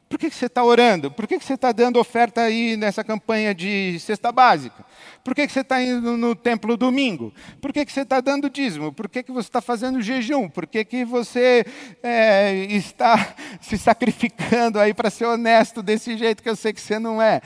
Por 0.09 0.19
que 0.19 0.31
você 0.31 0.47
está 0.47 0.65
orando? 0.65 1.11
Por 1.11 1.27
que 1.27 1.39
você 1.39 1.53
está 1.53 1.71
dando 1.71 2.01
oferta 2.01 2.41
aí 2.41 2.79
nessa 2.79 3.05
campanha 3.05 3.55
de 3.55 3.99
cesta 4.01 4.33
básica? 4.33 4.83
Por 5.23 5.35
que 5.35 5.47
você 5.47 5.61
está 5.61 5.83
indo 5.83 6.17
no 6.17 6.35
templo 6.35 6.79
domingo? 6.79 7.33
Por 7.61 7.75
que 7.75 7.85
você 7.85 8.01
está 8.01 8.19
dando 8.23 8.49
dízimo? 8.49 8.91
Por 8.91 9.07
que 9.11 9.23
você 9.29 9.49
está 9.49 9.61
fazendo 9.61 10.01
jejum? 10.01 10.49
Por 10.49 10.67
que 10.67 11.05
você 11.05 11.63
é, 12.03 12.55
está 12.71 13.37
se 13.61 13.77
sacrificando 13.77 14.81
aí 14.81 14.95
para 14.95 15.11
ser 15.11 15.27
honesto 15.27 15.83
desse 15.83 16.17
jeito 16.17 16.43
que 16.43 16.49
eu 16.49 16.57
sei 16.57 16.73
que 16.73 16.81
você 16.81 16.99
não 16.99 17.21
é? 17.21 17.43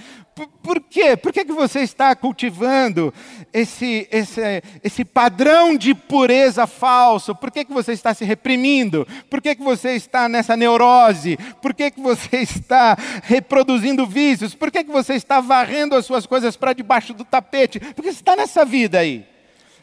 Por, 0.62 0.80
quê? 0.80 1.14
Por 1.14 1.30
que, 1.30 1.44
que 1.44 1.52
você 1.52 1.80
está 1.80 2.16
cultivando 2.16 3.12
esse, 3.52 4.08
esse, 4.10 4.40
esse 4.82 5.04
padrão 5.04 5.76
de 5.76 5.94
pureza 5.94 6.66
falso? 6.66 7.34
Por 7.34 7.50
que, 7.50 7.66
que 7.66 7.72
você 7.72 7.92
está 7.92 8.14
se 8.14 8.24
reprimindo? 8.24 9.06
Por 9.28 9.42
que, 9.42 9.54
que 9.54 9.62
você 9.62 9.90
está 9.90 10.30
nessa 10.30 10.56
neurose? 10.56 11.36
Por 11.60 11.74
que, 11.74 11.90
que 11.90 12.00
você 12.00 12.38
está 12.40 12.96
reproduzindo 13.24 14.06
vícios? 14.06 14.54
Por 14.54 14.70
que, 14.70 14.82
que 14.84 14.90
você 14.90 15.14
está 15.14 15.38
varrendo 15.40 15.94
as 15.94 16.06
suas 16.06 16.24
coisas 16.24 16.56
para 16.56 16.72
debaixo 16.72 17.12
do 17.12 17.24
tapete? 17.24 17.78
Por 17.78 18.02
que 18.02 18.10
você 18.10 18.18
está 18.18 18.34
nessa 18.34 18.64
vida 18.64 19.00
aí? 19.00 19.26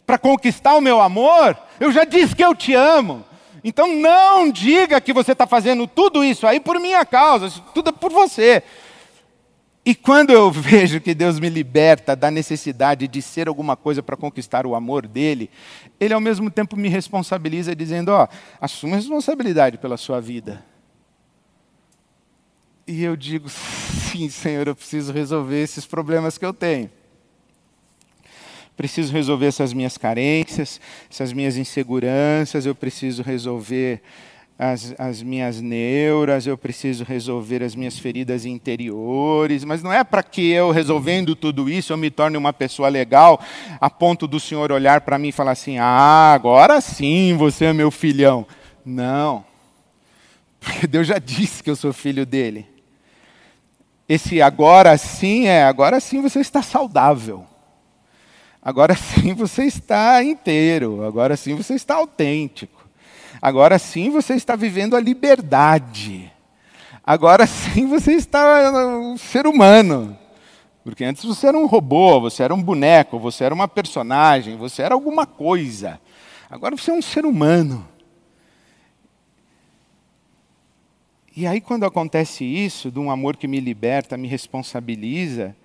Para 0.03 0.17
conquistar 0.17 0.75
o 0.75 0.81
meu 0.81 0.99
amor? 0.99 1.55
Eu 1.79 1.91
já 1.91 2.05
disse 2.05 2.35
que 2.35 2.43
eu 2.43 2.55
te 2.55 2.73
amo. 2.73 3.23
Então 3.63 3.87
não 3.93 4.49
diga 4.49 4.99
que 4.99 5.13
você 5.13 5.33
está 5.33 5.45
fazendo 5.45 5.85
tudo 5.85 6.23
isso 6.23 6.47
aí 6.47 6.59
por 6.59 6.79
minha 6.79 7.05
causa, 7.05 7.51
tudo 7.73 7.89
é 7.89 7.93
por 7.93 8.11
você. 8.11 8.63
E 9.85 9.95
quando 9.95 10.31
eu 10.31 10.51
vejo 10.51 10.99
que 10.99 11.13
Deus 11.13 11.39
me 11.39 11.49
liberta 11.49 12.15
da 12.15 12.29
necessidade 12.29 13.07
de 13.07 13.21
ser 13.21 13.47
alguma 13.47 13.75
coisa 13.75 14.03
para 14.03 14.17
conquistar 14.17 14.65
o 14.65 14.75
amor 14.75 15.07
dele, 15.07 15.49
ele 15.99 16.13
ao 16.13 16.21
mesmo 16.21 16.49
tempo 16.51 16.75
me 16.75 16.89
responsabiliza 16.89 17.75
dizendo: 17.75 18.09
Ó, 18.09 18.23
oh, 18.23 18.27
assuma 18.59 18.95
responsabilidade 18.95 19.77
pela 19.77 19.97
sua 19.97 20.19
vida. 20.19 20.63
E 22.85 23.03
eu 23.03 23.15
digo: 23.15 23.49
Sim, 23.49 24.29
Senhor, 24.29 24.67
eu 24.67 24.75
preciso 24.75 25.13
resolver 25.13 25.61
esses 25.61 25.85
problemas 25.85 26.37
que 26.37 26.45
eu 26.45 26.53
tenho. 26.53 26.89
Preciso 28.75 29.11
resolver 29.11 29.47
essas 29.47 29.73
minhas 29.73 29.97
carências, 29.97 30.79
essas 31.11 31.33
minhas 31.33 31.57
inseguranças, 31.57 32.65
eu 32.65 32.73
preciso 32.73 33.21
resolver 33.21 34.01
as, 34.59 34.93
as 34.99 35.23
minhas 35.23 35.61
neuras, 35.61 36.45
eu 36.45 36.57
preciso 36.57 37.05
resolver 37.05 37.63
as 37.63 37.73
minhas 37.73 37.97
feridas 37.97 38.43
interiores, 38.43 39.63
mas 39.63 39.81
não 39.81 39.93
é 39.93 40.03
para 40.03 40.21
que 40.21 40.51
eu, 40.51 40.69
resolvendo 40.69 41.33
tudo 41.33 41.69
isso, 41.69 41.93
eu 41.93 41.97
me 41.97 42.11
torne 42.11 42.35
uma 42.35 42.51
pessoa 42.51 42.89
legal, 42.89 43.39
a 43.79 43.89
ponto 43.89 44.27
do 44.27 44.37
Senhor 44.37 44.69
olhar 44.69 44.99
para 44.99 45.17
mim 45.17 45.29
e 45.29 45.31
falar 45.31 45.51
assim: 45.51 45.77
ah, 45.77 46.33
agora 46.33 46.81
sim 46.81 47.37
você 47.37 47.65
é 47.65 47.73
meu 47.73 47.89
filhão. 47.89 48.45
Não, 48.83 49.45
porque 50.59 50.85
Deus 50.85 51.07
já 51.07 51.19
disse 51.19 51.63
que 51.63 51.69
eu 51.69 51.75
sou 51.77 51.93
filho 51.93 52.25
dele. 52.25 52.67
Esse 54.09 54.41
agora 54.41 54.97
sim 54.97 55.47
é, 55.47 55.63
agora 55.63 56.01
sim 56.01 56.21
você 56.21 56.41
está 56.41 56.61
saudável. 56.61 57.45
Agora 58.61 58.93
sim 58.93 59.33
você 59.33 59.63
está 59.63 60.21
inteiro, 60.21 61.05
agora 61.05 61.37
sim 61.37 61.55
você 61.55 61.75
está 61.75 61.95
autêntico. 61.95 62.78
Agora 63.41 63.77
sim 63.79 64.09
você 64.09 64.33
está 64.33 64.55
vivendo 64.55 64.95
a 64.95 64.99
liberdade. 64.99 66.31
Agora 67.03 67.45
sim 67.47 67.87
você 67.87 68.13
está 68.13 68.71
um 68.99 69.17
ser 69.17 69.47
humano. 69.47 70.17
Porque 70.83 71.03
antes 71.03 71.23
você 71.23 71.47
era 71.47 71.57
um 71.57 71.65
robô, 71.65 72.19
você 72.19 72.43
era 72.43 72.53
um 72.53 72.61
boneco, 72.61 73.19
você 73.19 73.43
era 73.43 73.53
uma 73.53 73.67
personagem, 73.67 74.57
você 74.57 74.81
era 74.81 74.95
alguma 74.95 75.25
coisa. 75.25 75.99
Agora 76.49 76.75
você 76.75 76.89
é 76.89 76.93
um 76.93 77.01
ser 77.01 77.25
humano. 77.25 77.87
E 81.35 81.45
aí, 81.45 81.61
quando 81.61 81.85
acontece 81.85 82.43
isso, 82.43 82.91
de 82.91 82.99
um 82.99 83.11
amor 83.11 83.37
que 83.37 83.47
me 83.47 83.59
liberta, 83.59 84.17
me 84.17 84.27
responsabiliza, 84.27 85.55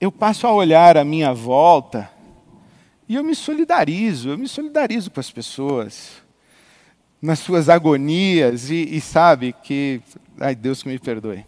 eu 0.00 0.10
passo 0.10 0.46
a 0.46 0.52
olhar 0.52 0.96
à 0.96 1.04
minha 1.04 1.32
volta 1.32 2.10
e 3.08 3.14
eu 3.14 3.24
me 3.24 3.34
solidarizo, 3.34 4.30
eu 4.30 4.36
me 4.36 4.48
solidarizo 4.48 5.10
com 5.10 5.20
as 5.20 5.30
pessoas 5.30 6.23
nas 7.24 7.38
suas 7.38 7.70
agonias 7.70 8.68
e, 8.70 8.96
e 8.96 9.00
sabe 9.00 9.54
que, 9.62 10.02
ai 10.38 10.54
Deus 10.54 10.82
que 10.82 10.90
me 10.90 10.98
perdoe. 10.98 11.42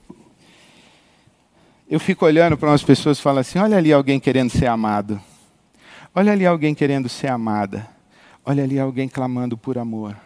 Eu 1.88 2.00
fico 2.00 2.24
olhando 2.24 2.56
para 2.56 2.70
umas 2.70 2.82
pessoas 2.82 3.18
e 3.18 3.22
falo 3.22 3.40
assim: 3.40 3.58
olha 3.58 3.76
ali 3.76 3.92
alguém 3.92 4.18
querendo 4.18 4.48
ser 4.48 4.66
amado. 4.66 5.20
Olha 6.14 6.32
ali 6.32 6.46
alguém 6.46 6.74
querendo 6.74 7.10
ser 7.10 7.26
amada. 7.26 7.86
Olha 8.42 8.64
ali 8.64 8.80
alguém 8.80 9.06
clamando 9.06 9.56
por 9.58 9.76
amor. 9.76 10.16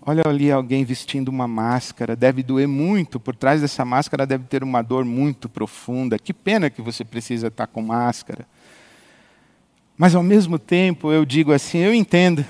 Olha 0.00 0.26
ali 0.26 0.50
alguém 0.50 0.82
vestindo 0.82 1.28
uma 1.28 1.46
máscara. 1.46 2.16
Deve 2.16 2.42
doer 2.42 2.66
muito. 2.66 3.20
Por 3.20 3.36
trás 3.36 3.60
dessa 3.60 3.84
máscara 3.84 4.26
deve 4.26 4.44
ter 4.44 4.64
uma 4.64 4.80
dor 4.80 5.04
muito 5.04 5.46
profunda. 5.46 6.18
Que 6.18 6.32
pena 6.32 6.70
que 6.70 6.80
você 6.80 7.04
precisa 7.04 7.48
estar 7.48 7.66
com 7.66 7.82
máscara. 7.82 8.46
Mas 9.94 10.14
ao 10.14 10.22
mesmo 10.22 10.58
tempo 10.58 11.12
eu 11.12 11.26
digo 11.26 11.52
assim: 11.52 11.78
eu 11.80 11.92
entendo. 11.92 12.42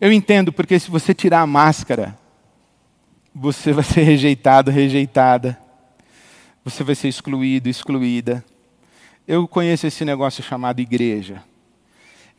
Eu 0.00 0.12
entendo, 0.12 0.52
porque 0.52 0.78
se 0.78 0.92
você 0.92 1.12
tirar 1.12 1.40
a 1.40 1.46
máscara, 1.46 2.16
você 3.34 3.72
vai 3.72 3.82
ser 3.82 4.02
rejeitado, 4.02 4.70
rejeitada. 4.70 5.58
Você 6.64 6.84
vai 6.84 6.94
ser 6.94 7.08
excluído, 7.08 7.68
excluída. 7.68 8.44
Eu 9.26 9.48
conheço 9.48 9.88
esse 9.88 10.04
negócio 10.04 10.40
chamado 10.42 10.78
igreja, 10.80 11.42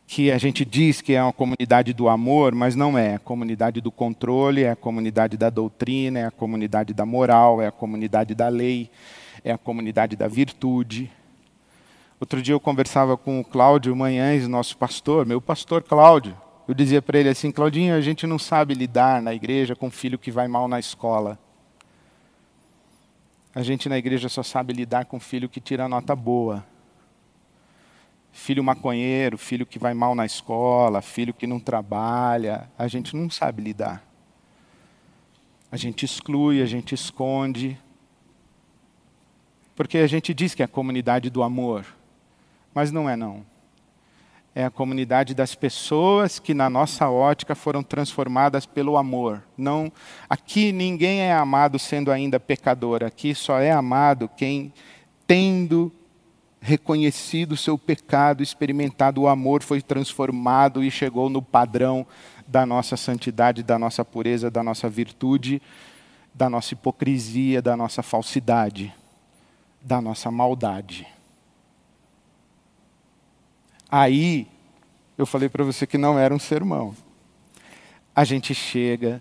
que 0.06 0.30
a 0.30 0.38
gente 0.38 0.64
diz 0.64 1.02
que 1.02 1.12
é 1.12 1.22
uma 1.22 1.34
comunidade 1.34 1.92
do 1.92 2.08
amor, 2.08 2.54
mas 2.54 2.74
não 2.74 2.96
é. 2.96 3.08
É 3.08 3.14
a 3.16 3.18
comunidade 3.18 3.80
do 3.82 3.90
controle, 3.90 4.62
é 4.62 4.70
a 4.70 4.76
comunidade 4.76 5.36
da 5.36 5.50
doutrina, 5.50 6.18
é 6.18 6.26
a 6.26 6.30
comunidade 6.30 6.94
da 6.94 7.04
moral, 7.04 7.60
é 7.60 7.66
a 7.66 7.72
comunidade 7.72 8.34
da 8.34 8.48
lei, 8.48 8.90
é 9.44 9.52
a 9.52 9.58
comunidade 9.58 10.16
da 10.16 10.26
virtude. 10.26 11.10
Outro 12.18 12.40
dia 12.40 12.54
eu 12.54 12.60
conversava 12.60 13.18
com 13.18 13.38
o 13.38 13.44
Cláudio 13.44 13.94
Manhães, 13.94 14.48
nosso 14.48 14.78
pastor, 14.78 15.26
meu 15.26 15.42
pastor 15.42 15.82
Cláudio. 15.82 16.34
Eu 16.70 16.74
dizia 16.74 17.02
para 17.02 17.18
ele 17.18 17.28
assim, 17.28 17.50
Claudinho, 17.50 17.96
a 17.96 18.00
gente 18.00 18.28
não 18.28 18.38
sabe 18.38 18.74
lidar 18.74 19.20
na 19.20 19.34
igreja 19.34 19.74
com 19.74 19.88
um 19.88 19.90
filho 19.90 20.16
que 20.16 20.30
vai 20.30 20.46
mal 20.46 20.68
na 20.68 20.78
escola. 20.78 21.36
A 23.52 23.60
gente 23.60 23.88
na 23.88 23.98
igreja 23.98 24.28
só 24.28 24.40
sabe 24.44 24.72
lidar 24.72 25.06
com 25.06 25.18
filho 25.18 25.48
que 25.48 25.60
tira 25.60 25.88
nota 25.88 26.14
boa. 26.14 26.64
filho 28.30 28.62
maconheiro, 28.62 29.36
filho 29.36 29.66
que 29.66 29.80
vai 29.80 29.94
mal 29.94 30.14
na 30.14 30.24
escola, 30.24 31.02
filho 31.02 31.34
que 31.34 31.44
não 31.44 31.58
trabalha, 31.58 32.70
a 32.78 32.86
gente 32.86 33.16
não 33.16 33.28
sabe 33.28 33.60
lidar. 33.60 34.04
A 35.72 35.76
gente 35.76 36.04
exclui, 36.04 36.62
a 36.62 36.66
gente 36.66 36.94
esconde. 36.94 37.76
Porque 39.74 39.98
a 39.98 40.06
gente 40.06 40.32
diz 40.32 40.54
que 40.54 40.62
é 40.62 40.66
a 40.66 40.68
comunidade 40.68 41.30
do 41.30 41.42
amor, 41.42 41.84
mas 42.72 42.92
não 42.92 43.10
é 43.10 43.16
não. 43.16 43.44
É 44.54 44.64
a 44.64 44.70
comunidade 44.70 45.32
das 45.32 45.54
pessoas 45.54 46.38
que 46.38 46.52
na 46.52 46.68
nossa 46.68 47.08
ótica 47.08 47.54
foram 47.54 47.82
transformadas 47.82 48.66
pelo 48.66 48.96
amor. 48.96 49.44
Não, 49.56 49.92
aqui 50.28 50.72
ninguém 50.72 51.20
é 51.20 51.32
amado 51.32 51.78
sendo 51.78 52.10
ainda 52.10 52.40
pecador, 52.40 53.04
aqui 53.04 53.34
só 53.34 53.60
é 53.60 53.70
amado 53.70 54.28
quem 54.36 54.72
tendo 55.26 55.92
reconhecido 56.60 57.52
o 57.52 57.56
seu 57.56 57.78
pecado, 57.78 58.42
experimentado 58.42 59.22
o 59.22 59.28
amor, 59.28 59.62
foi 59.62 59.80
transformado 59.80 60.84
e 60.84 60.90
chegou 60.90 61.30
no 61.30 61.40
padrão 61.40 62.06
da 62.46 62.66
nossa 62.66 62.96
santidade, 62.96 63.62
da 63.62 63.78
nossa 63.78 64.04
pureza, 64.04 64.50
da 64.50 64.62
nossa 64.62 64.88
virtude, 64.88 65.62
da 66.34 66.50
nossa 66.50 66.74
hipocrisia, 66.74 67.62
da 67.62 67.76
nossa 67.76 68.02
falsidade, 68.02 68.92
da 69.80 70.00
nossa 70.00 70.30
maldade. 70.30 71.06
Aí, 73.92 74.46
eu 75.18 75.26
falei 75.26 75.48
para 75.48 75.64
você 75.64 75.84
que 75.84 75.98
não 75.98 76.16
era 76.16 76.32
um 76.32 76.38
sermão. 76.38 76.94
A 78.14 78.22
gente 78.22 78.54
chega 78.54 79.20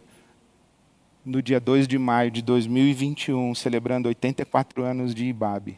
no 1.26 1.42
dia 1.42 1.60
2 1.60 1.88
de 1.88 1.98
maio 1.98 2.30
de 2.30 2.44
2021, 2.44 3.56
celebrando 3.56 4.08
84 4.10 4.84
anos 4.84 5.16
de 5.16 5.26
Ibabe, 5.26 5.76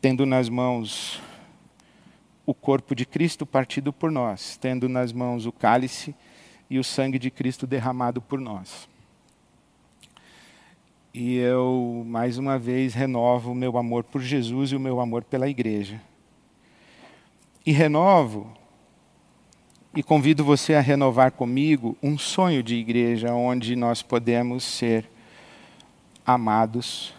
tendo 0.00 0.24
nas 0.24 0.48
mãos 0.48 1.20
o 2.46 2.54
corpo 2.54 2.94
de 2.94 3.04
Cristo 3.04 3.44
partido 3.44 3.92
por 3.92 4.10
nós, 4.10 4.56
tendo 4.56 4.88
nas 4.88 5.12
mãos 5.12 5.44
o 5.44 5.52
cálice 5.52 6.14
e 6.70 6.78
o 6.78 6.84
sangue 6.84 7.18
de 7.18 7.30
Cristo 7.30 7.66
derramado 7.66 8.22
por 8.22 8.40
nós. 8.40 8.88
E 11.12 11.36
eu, 11.36 12.04
mais 12.06 12.38
uma 12.38 12.58
vez, 12.58 12.94
renovo 12.94 13.52
o 13.52 13.54
meu 13.54 13.76
amor 13.76 14.02
por 14.02 14.22
Jesus 14.22 14.72
e 14.72 14.76
o 14.76 14.80
meu 14.80 14.98
amor 14.98 15.24
pela 15.24 15.46
igreja. 15.46 16.00
E 17.66 17.72
renovo, 17.72 18.52
e 19.94 20.02
convido 20.02 20.44
você 20.44 20.74
a 20.74 20.80
renovar 20.80 21.32
comigo, 21.32 21.96
um 22.02 22.18
sonho 22.18 22.62
de 22.62 22.74
igreja 22.74 23.32
onde 23.32 23.76
nós 23.76 24.02
podemos 24.02 24.64
ser 24.64 25.08
amados, 26.26 27.14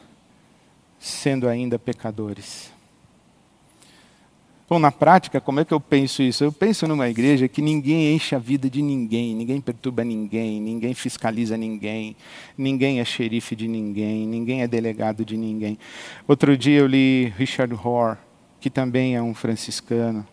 sendo 1.00 1.48
ainda 1.48 1.80
pecadores. 1.80 2.74
Bom, 4.68 4.80
na 4.80 4.92
prática, 4.92 5.40
como 5.40 5.60
é 5.60 5.66
que 5.66 5.72
eu 5.72 5.80
penso 5.80 6.24
isso? 6.24 6.44
Eu 6.44 6.52
penso 6.52 6.88
numa 6.88 7.08
igreja 7.08 7.48
que 7.48 7.62
ninguém 7.62 8.16
enche 8.16 8.34
a 8.36 8.40
vida 8.40 8.68
de 8.68 8.82
ninguém, 8.82 9.36
ninguém 9.36 9.62
perturba 9.62 10.04
ninguém, 10.04 10.60
ninguém 10.60 10.96
fiscaliza 10.96 11.56
ninguém, 11.56 12.16
ninguém 12.58 13.00
é 13.00 13.06
xerife 13.06 13.56
de 13.56 13.68
ninguém, 13.68 14.26
ninguém 14.26 14.64
é 14.64 14.68
delegado 14.68 15.24
de 15.24 15.38
ninguém. 15.38 15.78
Outro 16.28 16.58
dia 16.58 16.80
eu 16.80 16.88
li 16.88 17.32
Richard 17.38 17.74
Rohr, 17.76 18.18
que 18.60 18.72
também 18.72 19.16
é 19.16 19.22
um 19.22 19.36
franciscano, 19.36 20.26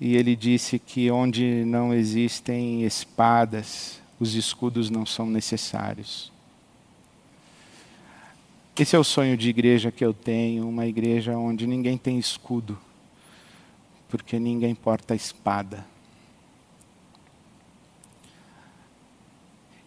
e 0.00 0.16
ele 0.16 0.34
disse 0.34 0.78
que 0.78 1.10
onde 1.10 1.64
não 1.64 1.94
existem 1.94 2.82
espadas, 2.84 4.00
os 4.18 4.34
escudos 4.34 4.90
não 4.90 5.06
são 5.06 5.26
necessários. 5.26 6.32
Esse 8.76 8.96
é 8.96 8.98
o 8.98 9.04
sonho 9.04 9.36
de 9.36 9.48
igreja 9.48 9.92
que 9.92 10.04
eu 10.04 10.12
tenho, 10.12 10.68
uma 10.68 10.86
igreja 10.86 11.38
onde 11.38 11.66
ninguém 11.66 11.96
tem 11.96 12.18
escudo, 12.18 12.76
porque 14.08 14.38
ninguém 14.38 14.74
porta 14.74 15.14
espada. 15.14 15.86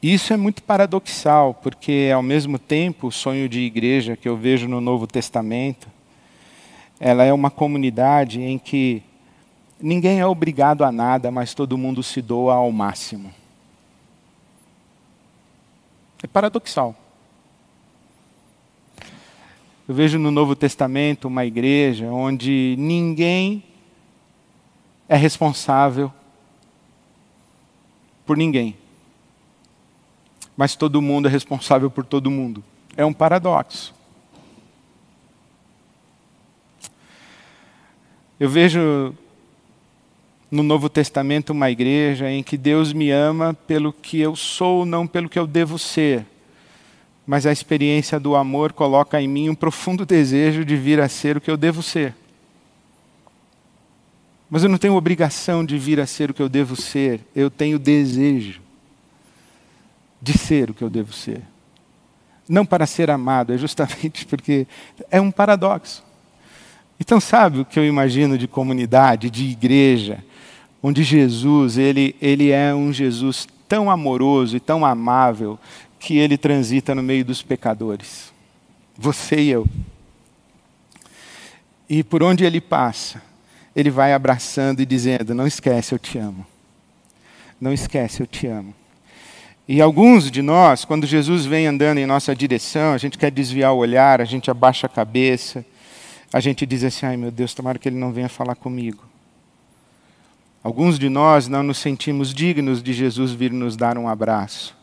Isso 0.02 0.32
é 0.32 0.38
muito 0.38 0.63
paradoxal, 0.63 1.54
porque 1.56 2.10
ao 2.13 2.24
mesmo 2.24 2.58
tempo 2.58 3.08
o 3.08 3.12
sonho 3.12 3.50
de 3.50 3.60
igreja 3.60 4.15
que 4.15 4.30
eu 4.30 4.38
vejo 4.38 4.67
no 4.67 4.80
Novo 4.80 5.06
Testamento, 5.06 5.89
ela 6.98 7.26
é 7.26 7.34
uma 7.34 7.52
comunidade 7.52 8.39
em 8.41 8.58
que 8.58 9.04
ninguém 9.79 10.19
é 10.19 10.25
obrigado 10.25 10.83
a 10.83 10.91
nada, 10.91 11.31
mas 11.31 11.53
todo 11.53 11.77
mundo 11.77 12.01
se 12.03 12.21
doa 12.21 12.55
ao 12.55 12.71
máximo. 12.71 13.33
É 16.21 16.27
paradoxal. 16.27 16.95
Eu 19.87 19.95
vejo 19.95 20.19
no 20.19 20.31
Novo 20.31 20.55
Testamento 20.55 21.27
uma 21.27 21.45
igreja 21.45 22.07
onde 22.07 22.75
ninguém 22.77 23.63
é 25.07 25.15
responsável 25.15 26.11
por 28.25 28.35
ninguém, 28.35 28.75
mas 30.57 30.75
todo 30.75 31.01
mundo 31.01 31.29
é 31.29 31.31
responsável 31.31 31.89
por 31.89 32.03
todo 32.03 32.29
mundo. 32.29 32.61
É 32.97 33.05
um 33.05 33.13
paradoxo. 33.13 33.95
Eu 38.37 38.49
vejo 38.49 39.15
no 40.49 40.63
Novo 40.63 40.89
Testamento 40.89 41.51
uma 41.51 41.69
igreja 41.69 42.29
em 42.29 42.41
que 42.41 42.57
Deus 42.57 42.93
me 42.93 43.12
ama 43.12 43.53
pelo 43.53 43.91
que 43.91 44.19
eu 44.19 44.36
sou, 44.36 44.86
não 44.86 45.05
pelo 45.05 45.29
que 45.29 45.39
eu 45.39 45.47
devo 45.47 45.77
ser 45.77 46.25
mas 47.27 47.45
a 47.45 47.51
experiência 47.51 48.17
do 48.17 48.38
amor 48.38 48.71
coloca 48.71 49.21
em 49.21 49.27
mim 49.27 49.49
um 49.49 49.55
profundo 49.55 50.05
desejo 50.05 50.63
de 50.63 50.77
vir 50.77 51.01
a 51.01 51.10
ser 51.10 51.36
o 51.36 51.41
que 51.41 51.51
eu 51.51 51.57
devo 51.57 51.83
ser. 51.83 52.15
Mas 54.49 54.63
eu 54.63 54.69
não 54.69 54.77
tenho 54.77 54.95
obrigação 54.95 55.65
de 55.65 55.77
vir 55.77 55.99
a 55.99 56.05
ser 56.05 56.31
o 56.31 56.33
que 56.33 56.41
eu 56.41 56.47
devo 56.47 56.77
ser, 56.77 57.19
eu 57.36 57.51
tenho 57.51 57.77
desejo 57.77 58.62
de 60.21 60.38
ser 60.38 60.71
o 60.71 60.73
que 60.73 60.81
eu 60.81 60.89
devo 60.89 61.12
ser. 61.12 61.41
Não 62.47 62.65
para 62.65 62.88
ser 62.88 63.12
amado, 63.12 63.53
é 63.53 63.57
justamente 63.57 64.25
porque 64.25 64.65
é 65.12 65.19
um 65.19 65.29
paradoxo. 65.29 66.01
Então, 66.97 67.19
sabe 67.19 67.60
o 67.60 67.65
que 67.65 67.77
eu 67.77 67.86
imagino 67.86 68.38
de 68.38 68.47
comunidade, 68.47 69.29
de 69.29 69.43
igreja, 69.43 70.23
onde 70.88 71.04
Jesus, 71.04 71.78
ele, 71.78 72.15
ele 72.21 72.50
é 72.52 72.73
um 72.73 72.93
Jesus 72.93 73.45
tão 73.67 73.91
amoroso 73.91 74.56
e 74.56 74.60
tão 74.60 74.86
amável, 74.86 75.60
que 76.00 76.17
ele 76.17 76.38
transita 76.38 76.95
no 76.95 77.04
meio 77.04 77.26
dos 77.26 77.41
pecadores. 77.41 78.32
Você 78.97 79.36
e 79.41 79.50
eu. 79.50 79.67
E 81.89 82.04
por 82.04 82.23
onde 82.23 82.45
ele 82.45 82.62
passa, 82.62 83.21
ele 83.76 83.89
vai 83.89 84.13
abraçando 84.13 84.80
e 84.80 84.86
dizendo: 84.86 85.36
Não 85.36 85.45
esquece, 85.45 85.93
eu 85.93 86.00
te 86.00 86.17
amo. 86.17 86.45
Não 87.60 87.73
esquece, 87.73 88.21
eu 88.21 88.28
te 88.28 88.47
amo. 88.47 88.73
E 89.67 89.82
alguns 89.82 90.32
de 90.32 90.41
nós, 90.41 90.86
quando 90.86 91.06
Jesus 91.06 91.45
vem 91.45 91.67
andando 91.67 91.97
em 91.97 92.06
nossa 92.06 92.34
direção, 92.34 92.93
a 92.93 92.97
gente 92.97 93.17
quer 93.17 93.30
desviar 93.30 93.73
o 93.73 93.78
olhar, 93.78 94.21
a 94.21 94.26
gente 94.26 94.50
abaixa 94.50 94.88
a 94.88 94.89
cabeça, 94.89 95.65
a 96.32 96.39
gente 96.39 96.65
diz 96.65 96.86
assim: 96.86 97.06
ai 97.06 97.17
meu 97.17 97.32
Deus, 97.32 97.54
tomara 97.54 97.78
que 97.78 97.89
ele 97.89 97.97
não 97.97 98.13
venha 98.13 98.30
falar 98.30 98.56
comigo. 98.56 99.07
Alguns 100.63 101.00
de 101.00 101.10
nós 101.10 101.48
não 101.48 101.63
nos 101.63 101.78
sentimos 101.78 102.34
dignos 102.34 102.82
de 102.84 102.93
Jesus 102.93 103.32
vir 103.32 103.52
nos 103.52 103.76
dar 103.76 103.98
um 103.98 104.08
abraço. 104.08 104.76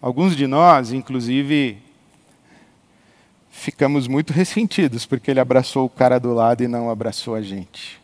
Alguns 0.00 0.36
de 0.36 0.46
nós, 0.46 0.92
inclusive, 0.92 1.78
ficamos 3.50 4.06
muito 4.06 4.32
ressentidos 4.32 5.06
porque 5.06 5.30
ele 5.30 5.40
abraçou 5.40 5.86
o 5.86 5.90
cara 5.90 6.18
do 6.20 6.32
lado 6.34 6.62
e 6.62 6.68
não 6.68 6.90
abraçou 6.90 7.34
a 7.34 7.40
gente. 7.40 8.00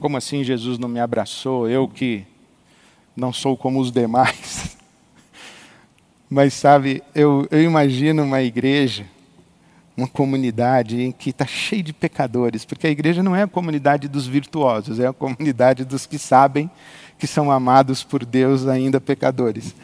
Como 0.00 0.16
assim 0.16 0.42
Jesus 0.42 0.78
não 0.78 0.88
me 0.88 1.00
abraçou? 1.00 1.68
Eu 1.68 1.86
que 1.86 2.26
não 3.14 3.32
sou 3.32 3.56
como 3.56 3.80
os 3.80 3.90
demais. 3.90 4.76
Mas 6.28 6.54
sabe, 6.54 7.02
eu, 7.14 7.46
eu 7.50 7.62
imagino 7.62 8.24
uma 8.24 8.42
igreja, 8.42 9.06
uma 9.96 10.06
comunidade 10.06 11.00
em 11.00 11.10
que 11.10 11.30
está 11.30 11.46
cheio 11.46 11.82
de 11.82 11.92
pecadores, 11.92 12.64
porque 12.64 12.86
a 12.86 12.90
igreja 12.90 13.22
não 13.22 13.34
é 13.34 13.42
a 13.42 13.46
comunidade 13.46 14.08
dos 14.08 14.26
virtuosos, 14.26 15.00
é 15.00 15.06
a 15.06 15.12
comunidade 15.12 15.84
dos 15.84 16.04
que 16.04 16.18
sabem 16.18 16.70
que 17.18 17.26
são 17.26 17.50
amados 17.50 18.02
por 18.02 18.24
Deus 18.24 18.66
ainda 18.66 19.00
pecadores 19.00 19.74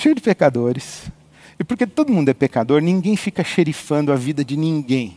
cheio 0.00 0.14
de 0.14 0.20
pecadores. 0.22 1.10
E 1.58 1.64
porque 1.64 1.86
todo 1.86 2.12
mundo 2.12 2.30
é 2.30 2.34
pecador, 2.34 2.80
ninguém 2.80 3.16
fica 3.16 3.44
xerifando 3.44 4.12
a 4.12 4.16
vida 4.16 4.42
de 4.42 4.56
ninguém. 4.56 5.16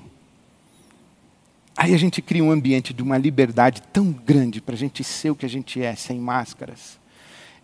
Aí 1.76 1.94
a 1.94 1.98
gente 1.98 2.22
cria 2.22 2.44
um 2.44 2.52
ambiente 2.52 2.94
de 2.94 3.02
uma 3.02 3.18
liberdade 3.18 3.82
tão 3.94 4.12
grande 4.12 4.62
para 4.62 4.76
a 4.76 4.78
gente 4.78 5.04
ser 5.04 5.32
o 5.32 5.36
que 5.36 5.46
a 5.46 5.50
gente 5.50 5.82
é, 5.82 5.96
sem 5.96 6.20
máscaras, 6.20 7.00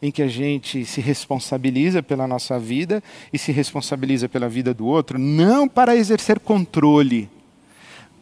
em 0.01 0.11
que 0.11 0.21
a 0.21 0.27
gente 0.27 0.85
se 0.85 1.01
responsabiliza 1.01 2.01
pela 2.01 2.27
nossa 2.27 2.57
vida 2.57 3.03
e 3.33 3.37
se 3.37 3.51
responsabiliza 3.51 4.29
pela 4.29 4.47
vida 4.47 4.73
do 4.73 4.85
outro, 4.85 5.19
não 5.19 5.67
para 5.67 5.95
exercer 5.95 6.39
controle, 6.39 7.29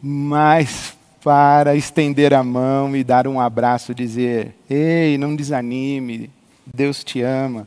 mas 0.02 0.96
para 1.22 1.76
estender 1.76 2.34
a 2.34 2.42
mão 2.42 2.96
e 2.96 3.04
dar 3.04 3.26
um 3.26 3.40
abraço, 3.40 3.94
dizer: 3.94 4.54
Ei, 4.68 5.18
não 5.18 5.36
desanime, 5.36 6.30
Deus 6.66 7.04
te 7.04 7.22
ama. 7.22 7.66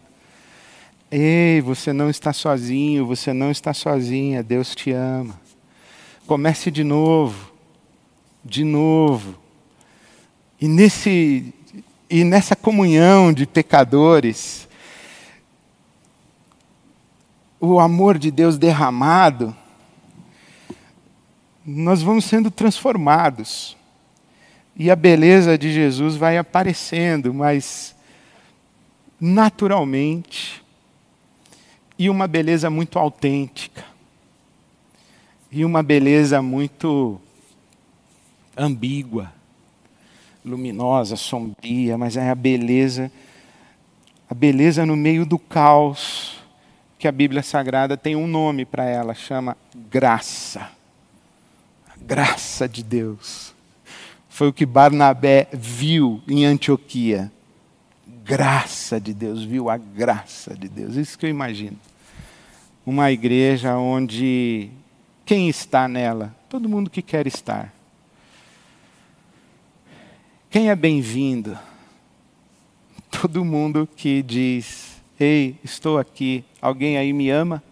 Ei, 1.10 1.60
você 1.62 1.92
não 1.92 2.10
está 2.10 2.32
sozinho, 2.32 3.06
você 3.06 3.34
não 3.34 3.52
está 3.52 3.74
sozinha, 3.74 4.42
Deus 4.42 4.74
te 4.74 4.92
ama. 4.92 5.40
Comece 6.26 6.72
de 6.72 6.84
novo, 6.84 7.52
de 8.44 8.64
novo. 8.64 9.36
E, 10.60 10.68
nesse, 10.68 11.54
e 12.12 12.26
nessa 12.26 12.58
comunhão 12.58 13.32
de 13.32 13.48
pecadores, 13.48 14.68
o 17.58 17.80
amor 17.80 18.18
de 18.18 18.30
Deus 18.30 18.58
derramado, 18.58 19.56
nós 21.66 22.02
vamos 22.02 22.26
sendo 22.26 22.52
transformados. 22.52 23.78
E 24.76 24.92
a 24.92 24.96
beleza 24.96 25.58
de 25.58 25.72
Jesus 25.72 26.18
vai 26.18 26.38
aparecendo, 26.38 27.34
mas 27.34 27.96
naturalmente, 29.18 30.62
e 31.98 32.10
uma 32.10 32.28
beleza 32.28 32.70
muito 32.70 33.00
autêntica, 33.00 33.86
e 35.50 35.64
uma 35.64 35.82
beleza 35.82 36.42
muito 36.42 37.22
ambígua, 38.58 39.32
luminosa, 40.44 41.16
sombria, 41.16 41.98
mas 41.98 42.18
é 42.18 42.30
a 42.30 42.36
beleza, 42.36 43.12
a 44.30 44.34
beleza 44.34 44.86
no 44.86 44.96
meio 44.96 45.26
do 45.26 45.38
caos, 45.38 46.42
que 46.98 47.08
a 47.08 47.12
Bíblia 47.12 47.42
Sagrada 47.42 47.98
tem 47.98 48.16
um 48.16 48.28
nome 48.28 48.66
para 48.66 48.86
ela, 48.86 49.14
chama 49.14 49.58
graça. 49.90 50.70
A 51.90 51.98
graça 52.00 52.70
de 52.70 52.84
Deus. 52.84 53.54
Foi 54.30 54.48
o 54.48 54.54
que 54.54 54.66
Barnabé 54.66 55.48
viu 55.52 56.22
em 56.28 56.46
Antioquia. 56.46 57.32
Graça 58.24 59.00
de 59.00 59.14
Deus, 59.14 59.44
viu 59.44 59.70
a 59.70 59.78
graça 59.78 60.56
de 60.56 60.70
Deus. 60.70 60.96
Isso 60.96 61.18
que 61.18 61.26
eu 61.26 61.30
imagino. 61.30 61.78
Uma 62.86 63.12
igreja 63.12 63.76
onde 63.78 64.70
quem 65.26 65.50
está 65.50 65.88
nela? 65.88 66.36
Todo 66.48 66.70
mundo 66.70 66.90
que 66.90 67.02
quer 67.02 67.28
estar. 67.28 67.74
Quem 70.52 70.70
é 70.70 70.76
bem-vindo? 70.76 71.58
Todo 73.10 73.46
mundo 73.46 73.88
que 73.96 74.22
diz: 74.22 75.02
Ei, 75.18 75.56
estou 75.64 75.98
aqui, 75.98 76.44
alguém 76.62 76.98
aí 76.98 77.14
me 77.14 77.30
ama? 77.30 77.64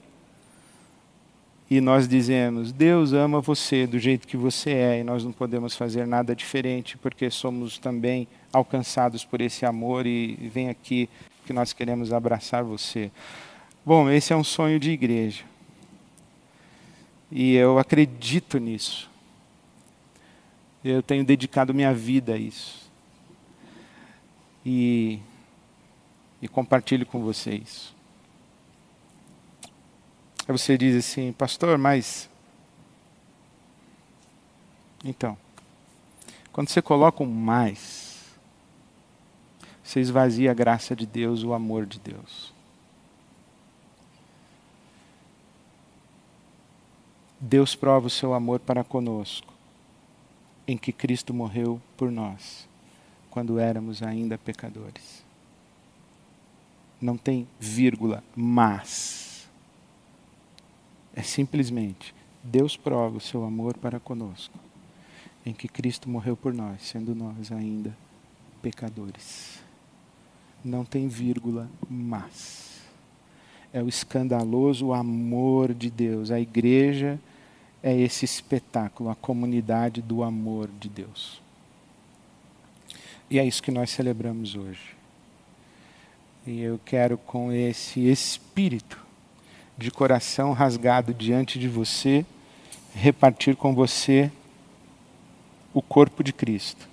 E 1.70 1.82
nós 1.82 2.08
dizemos: 2.08 2.72
Deus 2.72 3.12
ama 3.12 3.42
você 3.42 3.86
do 3.86 4.00
jeito 4.00 4.26
que 4.26 4.38
você 4.38 4.72
é, 4.72 5.00
e 5.02 5.04
nós 5.04 5.26
não 5.26 5.34
podemos 5.34 5.76
fazer 5.76 6.08
nada 6.08 6.34
diferente, 6.34 6.98
porque 6.98 7.30
somos 7.30 7.78
também 7.78 8.26
alcançados 8.54 9.26
por 9.26 9.42
esse 9.42 9.66
amor, 9.66 10.06
e 10.06 10.36
vem 10.48 10.70
aqui 10.70 11.10
que 11.46 11.52
nós 11.52 11.74
queremos 11.74 12.14
abraçar 12.14 12.64
você. 12.64 13.12
Bom, 13.86 14.10
esse 14.10 14.32
é 14.32 14.38
um 14.38 14.44
sonho 14.44 14.80
de 14.80 14.92
igreja. 14.92 15.44
E 17.30 17.56
eu 17.56 17.78
acredito 17.78 18.58
nisso. 18.58 19.10
Eu 20.84 21.04
tenho 21.04 21.26
dedicado 21.26 21.74
minha 21.74 21.94
vida 21.94 22.34
a 22.34 22.38
isso. 22.38 22.90
E 24.66 25.20
e 26.42 26.48
compartilho 26.48 27.06
com 27.06 27.22
vocês. 27.22 27.94
Aí 30.48 30.58
você 30.58 30.78
diz 30.78 30.96
assim, 30.96 31.32
pastor, 31.32 31.78
mas. 31.78 32.30
Então, 35.04 35.38
quando 36.52 36.70
você 36.70 36.82
coloca 36.82 37.24
um 37.24 37.28
mais, 37.28 38.36
você 39.84 40.00
esvazia 40.00 40.52
a 40.52 40.54
graça 40.54 40.96
de 40.96 41.06
Deus, 41.06 41.44
o 41.44 41.54
amor 41.54 41.86
de 41.86 42.00
Deus. 42.00 42.54
Deus 47.40 47.76
prova 47.76 48.08
o 48.08 48.10
seu 48.10 48.34
amor 48.34 48.60
para 48.60 48.84
conosco, 48.84 49.54
em 50.70 50.78
que 50.78 50.92
Cristo 50.92 51.34
morreu 51.34 51.82
por 51.98 52.12
nós, 52.12 52.68
quando 53.30 53.58
éramos 53.60 54.04
ainda 54.04 54.38
pecadores 54.38 55.30
não 57.02 57.18
tem 57.18 57.48
vírgula, 57.60 58.24
mas. 58.36 59.48
É 61.16 61.22
simplesmente 61.22 62.14
Deus 62.44 62.78
prova 62.78 63.18
o 63.18 63.22
seu 63.22 63.44
amor 63.44 63.78
para 63.78 64.00
conosco, 64.00 64.58
em 65.46 65.54
que 65.54 65.68
Cristo 65.68 66.10
morreu 66.10 66.36
por 66.36 66.54
nós, 66.54 66.84
sendo 66.84 67.16
nós 67.16 67.52
ainda 67.52 67.96
pecadores. 68.62 69.60
Não 70.64 70.84
tem 70.84 71.08
vírgula, 71.08 71.70
mas. 71.90 72.82
É 73.72 73.82
o 73.84 73.88
escandaloso 73.88 74.94
amor 74.94 75.74
de 75.74 75.90
Deus. 75.90 76.32
A 76.32 76.40
igreja 76.40 77.20
é 77.82 77.96
esse 77.96 78.26
espetáculo, 78.26 79.10
a 79.10 79.16
comunidade 79.16 80.02
do 80.02 80.24
amor 80.24 80.70
de 80.80 80.90
Deus. 80.90 81.42
E 83.30 83.40
é 83.40 83.46
isso 83.46 83.62
que 83.62 83.72
nós 83.72 83.90
celebramos 83.90 84.56
hoje. 84.56 84.96
E 86.46 86.62
eu 86.62 86.80
quero, 86.84 87.18
com 87.18 87.52
esse 87.52 88.10
espírito 88.10 88.98
de 89.78 89.92
coração 89.92 90.52
rasgado 90.52 91.14
diante 91.14 91.60
de 91.60 91.68
você, 91.68 92.26
repartir 92.94 93.56
com 93.56 93.74
você 93.74 94.32
o 95.74 95.82
corpo 95.82 96.24
de 96.24 96.34
Cristo. 96.34 96.88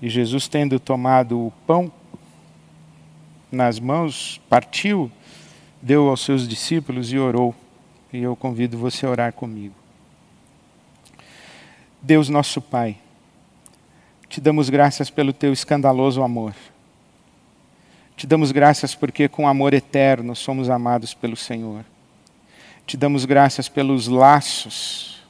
E 0.00 0.08
Jesus, 0.08 0.48
tendo 0.48 0.80
tomado 0.80 1.46
o 1.46 1.52
pão 1.66 1.92
nas 3.50 3.78
mãos, 3.78 4.40
partiu, 4.48 5.10
deu 5.82 6.08
aos 6.08 6.20
seus 6.20 6.46
discípulos 6.46 7.12
e 7.12 7.18
orou. 7.18 7.54
E 8.12 8.22
eu 8.22 8.36
convido 8.36 8.78
você 8.78 9.04
a 9.04 9.10
orar 9.10 9.32
comigo. 9.32 9.74
Deus 12.00 12.28
nosso 12.28 12.60
Pai, 12.60 12.96
te 14.28 14.40
damos 14.40 14.70
graças 14.70 15.10
pelo 15.10 15.32
teu 15.32 15.52
escandaloso 15.52 16.22
amor. 16.22 16.54
Te 18.16 18.26
damos 18.26 18.52
graças 18.52 18.94
porque, 18.94 19.28
com 19.28 19.48
amor 19.48 19.74
eterno, 19.74 20.36
somos 20.36 20.70
amados 20.70 21.14
pelo 21.14 21.36
Senhor. 21.36 21.84
Te 22.86 22.96
damos 22.96 23.24
graças 23.24 23.68
pelos 23.68 24.06
laços 24.06 25.22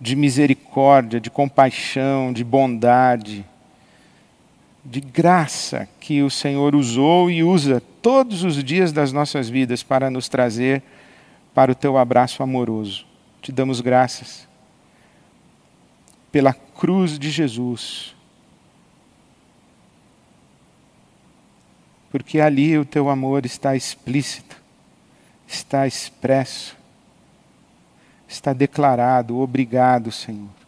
de 0.00 0.16
misericórdia, 0.16 1.20
de 1.20 1.30
compaixão, 1.30 2.32
de 2.32 2.42
bondade, 2.42 3.44
de 4.84 5.00
graça 5.00 5.88
que 6.00 6.22
o 6.22 6.30
Senhor 6.30 6.74
usou 6.74 7.30
e 7.30 7.42
usa 7.42 7.80
todos 8.00 8.42
os 8.42 8.62
dias 8.62 8.92
das 8.92 9.12
nossas 9.12 9.48
vidas 9.48 9.82
para 9.82 10.10
nos 10.10 10.28
trazer 10.28 10.82
para 11.54 11.72
o 11.72 11.74
teu 11.74 11.96
abraço 11.96 12.42
amoroso. 12.42 13.06
Te 13.40 13.52
damos 13.52 13.80
graças 13.80 14.48
pela 16.32 16.54
cruz 16.54 17.18
de 17.18 17.30
Jesus. 17.30 18.14
Porque 22.10 22.40
ali 22.40 22.76
o 22.76 22.84
teu 22.84 23.08
amor 23.08 23.46
está 23.46 23.76
explícito, 23.76 24.56
está 25.46 25.86
expresso, 25.86 26.76
está 28.28 28.52
declarado. 28.52 29.38
Obrigado, 29.38 30.10
Senhor. 30.10 30.61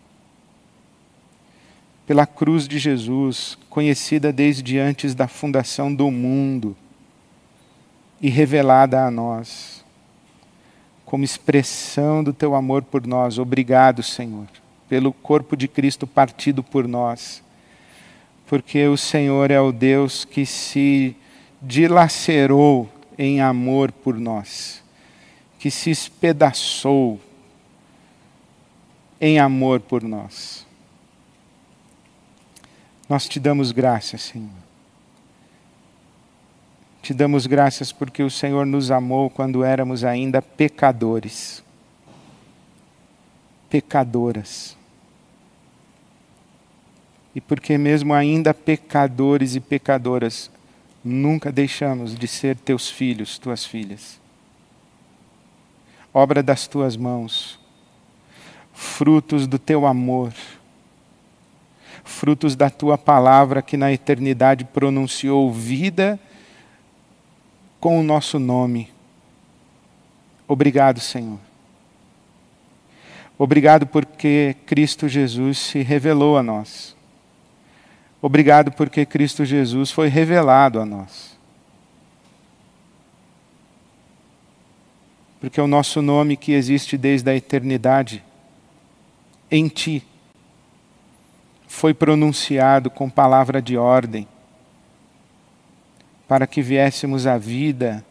Pela 2.07 2.27
cruz 2.27 2.69
de 2.69 2.79
Jesus, 2.79 3.57
conhecida 3.71 4.33
desde 4.33 4.79
antes 4.79 5.15
da 5.15 5.27
fundação 5.27 5.95
do 5.95 6.11
mundo 6.11 6.77
e 8.21 8.29
revelada 8.29 9.05
a 9.05 9.11
nós, 9.11 9.85
como 11.05 11.25
expressão 11.25 12.23
do 12.23 12.33
teu 12.33 12.55
amor 12.55 12.83
por 12.83 13.07
nós. 13.07 13.39
Obrigado, 13.39 14.03
Senhor 14.03 14.47
pelo 14.89 15.13
corpo 15.13 15.57
de 15.57 15.67
Cristo 15.67 16.07
partido 16.07 16.63
por 16.63 16.87
nós. 16.87 17.43
Porque 18.47 18.87
o 18.87 18.97
Senhor 18.97 19.51
é 19.51 19.61
o 19.61 19.73
Deus 19.73 20.25
que 20.25 20.45
se 20.45 21.17
dilacerou 21.61 22.89
em 23.17 23.41
amor 23.41 23.91
por 23.91 24.19
nós, 24.19 24.83
que 25.59 25.71
se 25.71 25.91
espedaçou 25.91 27.19
em 29.21 29.39
amor 29.39 29.81
por 29.81 30.03
nós. 30.03 30.67
Nós 33.09 33.29
te 33.29 33.39
damos 33.39 33.73
graças, 33.73 34.23
Senhor. 34.23 34.51
Te 37.03 37.13
damos 37.13 37.47
graças 37.47 37.93
porque 37.93 38.23
o 38.23 38.31
Senhor 38.31 38.65
nos 38.65 38.91
amou 38.91 39.29
quando 39.29 39.63
éramos 39.63 40.05
ainda 40.05 40.41
pecadores 40.41 41.65
pecadoras. 43.75 44.77
E 47.35 47.41
porque, 47.41 47.77
mesmo 47.77 48.15
ainda 48.15 48.55
pecadores 48.55 49.57
e 49.57 49.61
pecadoras, 49.61 50.49
nunca 51.05 51.51
deixamos 51.51 52.15
de 52.15 52.29
ser 52.29 52.55
teus 52.55 52.89
filhos, 52.89 53.37
tuas 53.37 53.65
filhas. 53.65 54.21
Obra 56.13 56.41
das 56.41 56.69
tuas 56.69 56.97
mãos, 56.97 57.59
frutos 58.73 59.49
do 59.49 59.59
teu 59.59 59.85
amor, 59.85 60.33
frutos 62.05 62.55
da 62.55 62.71
tua 62.71 62.97
palavra 62.97 63.63
que 63.63 63.77
na 63.77 63.93
eternidade 63.93 64.65
pronunciou 64.65 65.51
vida 65.53 66.21
com 67.81 67.99
o 67.99 68.03
nosso 68.03 68.39
nome 68.39 68.95
Obrigado, 70.47 71.01
Senhor. 71.01 71.39
Obrigado 73.39 73.87
porque 73.87 74.55
Cristo 74.67 75.09
Jesus 75.09 75.59
se 75.59 75.83
revelou 75.83 76.37
a 76.37 76.43
nós. 76.43 76.95
Obrigado 78.21 78.71
porque 78.71 79.05
Cristo 79.05 79.45
Jesus 79.45 79.91
foi 79.91 80.09
revelado 80.09 80.81
a 80.81 80.87
nós. 80.87 81.35
Porque 85.41 85.61
o 85.61 85.67
nosso 85.67 86.01
nome 86.01 86.37
que 86.37 86.53
existe 86.53 86.97
desde 86.97 87.31
a 87.31 87.35
eternidade 87.35 88.23
em 89.51 89.69
Ti 89.69 90.03
foi 91.75 91.93
pronunciado 91.93 92.89
com 92.89 93.11
palavra 93.11 93.61
de 93.61 93.77
ordem 93.77 94.29
para 96.29 96.47
que 96.47 96.63
viéssemos 96.63 97.27
à 97.27 97.37
vida, 97.37 98.05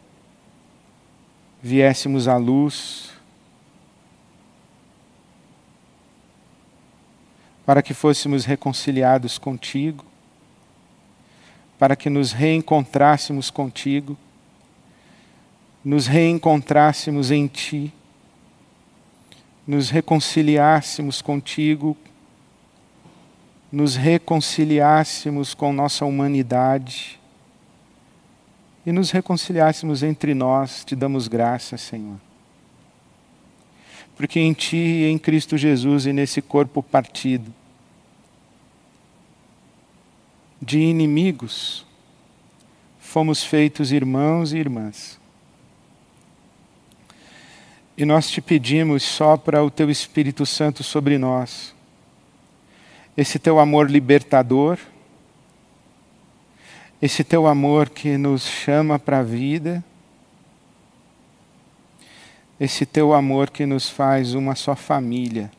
viéssemos 1.62 2.28
à 2.28 2.36
luz, 2.36 3.12
para 7.66 7.82
que 7.82 7.94
fôssemos 7.94 8.44
reconciliados 8.44 9.38
contigo, 9.38 10.06
para 11.80 11.96
que 11.96 12.10
nos 12.10 12.34
reencontrássemos 12.34 13.50
contigo, 13.50 14.18
nos 15.84 16.06
reencontrássemos 16.06 17.32
em 17.32 17.48
Ti, 17.48 17.94
nos 19.66 19.90
reconciliássemos 19.90 21.22
contigo, 21.22 21.98
nos 23.74 23.96
reconciliássemos 23.96 25.56
com 25.56 25.74
nossa 25.74 26.06
humanidade 26.06 27.20
e 28.86 28.92
nos 28.92 29.10
reconciliássemos 29.10 30.04
entre 30.04 30.36
nós, 30.36 30.86
te 30.86 30.96
damos 30.96 31.28
graça, 31.28 31.76
Senhor. 31.76 32.18
Porque 34.16 34.40
em 34.40 34.54
Ti 34.54 34.78
em 34.78 35.18
Cristo 35.18 35.58
Jesus 35.58 36.06
e 36.06 36.14
nesse 36.14 36.40
corpo 36.40 36.84
partido, 36.84 37.52
de 40.62 40.78
inimigos, 40.78 41.84
fomos 43.00 43.44
feitos 43.44 43.92
irmãos 43.92 44.54
e 44.54 44.58
irmãs. 44.60 45.20
E 47.98 48.06
nós 48.06 48.30
te 48.30 48.40
pedimos, 48.40 49.02
sopra 49.02 49.64
o 49.64 49.72
Teu 49.72 49.90
Espírito 49.90 50.46
Santo 50.46 50.84
sobre 50.84 51.18
nós, 51.18 51.74
esse 53.16 53.38
Teu 53.38 53.60
amor 53.60 53.90
libertador, 53.90 54.80
esse 57.04 57.22
teu 57.22 57.48
amor 57.48 57.90
que 57.90 58.18
nos 58.18 58.44
chama 58.44 58.98
para 58.98 59.20
a 59.20 59.24
vida, 59.24 59.84
esse 62.58 62.86
teu 62.86 63.14
amor 63.14 63.50
que 63.50 63.66
nos 63.66 63.90
faz 63.90 64.34
uma 64.34 64.56
só 64.56 64.74
família. 64.74 65.52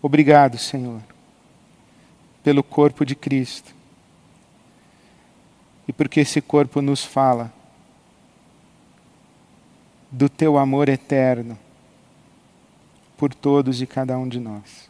Obrigado, 0.00 0.58
Senhor, 0.58 1.02
pelo 2.40 2.62
corpo 2.62 3.04
de 3.04 3.16
Cristo. 3.16 3.74
E 5.88 5.92
porque 5.92 6.20
esse 6.20 6.40
corpo 6.40 6.80
nos 6.80 7.04
fala 7.04 7.52
do 10.08 10.28
teu 10.28 10.56
amor 10.56 10.88
eterno 10.88 11.58
por 13.20 13.34
todos 13.34 13.82
e 13.82 13.86
cada 13.86 14.16
um 14.16 14.26
de 14.26 14.40
nós. 14.40 14.88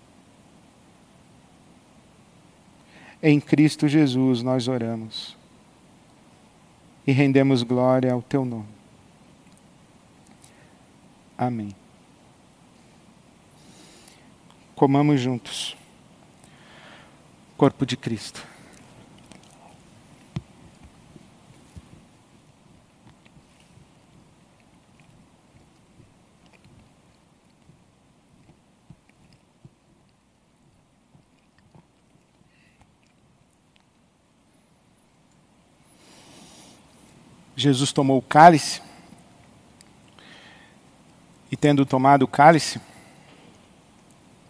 Em 3.20 3.40
Cristo 3.40 3.88
Jesus 3.88 4.40
nós 4.40 4.68
oramos 4.68 5.36
e 7.04 7.10
rendemos 7.10 7.64
glória 7.64 8.12
ao 8.12 8.22
teu 8.22 8.44
nome. 8.44 8.68
Amém. 11.36 11.74
Comamos 14.76 15.20
juntos. 15.20 15.76
Corpo 17.56 17.84
de 17.84 17.96
Cristo. 17.96 18.46
Jesus 37.60 37.92
tomou 37.92 38.18
o 38.18 38.22
cálice 38.22 38.80
e, 41.50 41.56
tendo 41.56 41.84
tomado 41.84 42.22
o 42.22 42.28
cálice, 42.28 42.80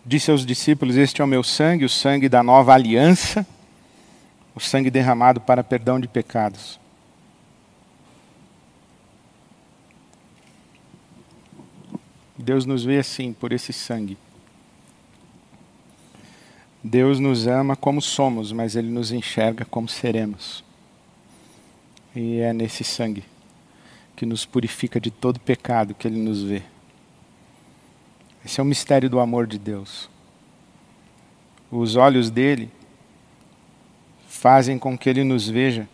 disse 0.05 0.31
aos 0.31 0.47
discípulos: 0.47 0.97
Este 0.97 1.21
é 1.21 1.25
o 1.25 1.29
meu 1.29 1.43
sangue, 1.43 1.85
o 1.85 1.89
sangue 1.89 2.29
da 2.29 2.43
nova 2.43 2.73
aliança, 2.73 3.47
o 4.55 4.61
sangue 4.61 4.91
derramado 4.91 5.41
para 5.41 5.65
perdão 5.65 5.99
de 5.99 6.07
pecados. 6.07 6.79
Deus 12.39 12.65
nos 12.65 12.85
vê 12.85 12.99
assim, 12.99 13.33
por 13.33 13.53
esse 13.53 13.73
sangue. 13.73 14.17
Deus 16.83 17.19
nos 17.19 17.47
ama 17.47 17.77
como 17.77 18.01
somos, 18.01 18.53
mas 18.53 18.75
Ele 18.75 18.89
nos 18.89 19.13
enxerga 19.13 19.67
como 19.67 19.89
seremos. 19.89 20.65
E 22.15 22.39
é 22.41 22.53
nesse 22.53 22.83
sangue 22.83 23.25
que 24.17 24.27
nos 24.27 24.45
purifica 24.45 25.01
de 25.01 25.11
todo 25.11 25.41
pecado 25.41 25.95
que 25.95 26.07
Ele 26.07 26.19
nos 26.19 26.43
vê. 26.43 26.63
Esse 28.45 28.61
é 28.61 28.63
o 28.63 28.67
mistério 28.67 29.09
do 29.09 29.21
amor 29.21 29.47
de 29.47 29.59
Deus. 29.59 30.11
Os 31.71 31.97
olhos 31.97 32.31
dele 32.31 32.71
fazem 34.27 34.79
com 34.79 34.99
que 34.99 35.09
Ele 35.09 35.23
nos 35.23 35.49
veja, 35.49 35.89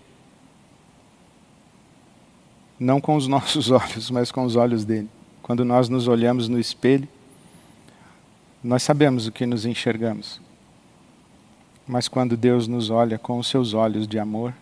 não 2.79 3.01
com 3.01 3.17
os 3.17 3.27
nossos 3.29 3.71
olhos, 3.71 4.11
mas 4.11 4.33
com 4.33 4.45
os 4.45 4.57
olhos 4.57 4.85
dele. 4.85 5.09
Quando 5.43 5.65
nós 5.65 5.89
nos 5.89 6.09
olhamos 6.09 6.49
no 6.49 6.59
espelho, 6.59 7.09
nós 8.63 8.83
sabemos 8.83 9.27
o 9.27 9.33
que 9.33 9.47
nos 9.47 9.65
enxergamos. 9.65 10.41
Mas 11.87 12.09
quando 12.09 12.37
Deus 12.37 12.67
nos 12.67 12.91
olha 12.91 13.19
com 13.19 13.39
os 13.39 13.47
seus 13.47 13.75
olhos 13.75 14.09
de 14.09 14.19
amor, 14.19 14.53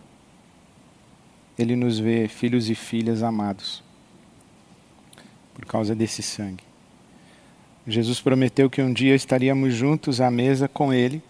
ele 1.57 1.75
nos 1.75 1.99
vê 1.99 2.27
filhos 2.27 2.69
e 2.69 2.75
filhas 2.75 3.23
amados 3.23 3.83
por 5.53 5.65
causa 5.65 5.95
desse 5.95 6.21
sangue. 6.21 6.63
Jesus 7.87 8.19
prometeu 8.19 8.69
que 8.69 8.81
um 8.81 8.91
dia 8.91 9.15
estaríamos 9.15 9.73
juntos 9.73 10.19
à 10.19 10.29
mesa 10.29 10.67
com 10.67 10.91
Ele 10.91 11.21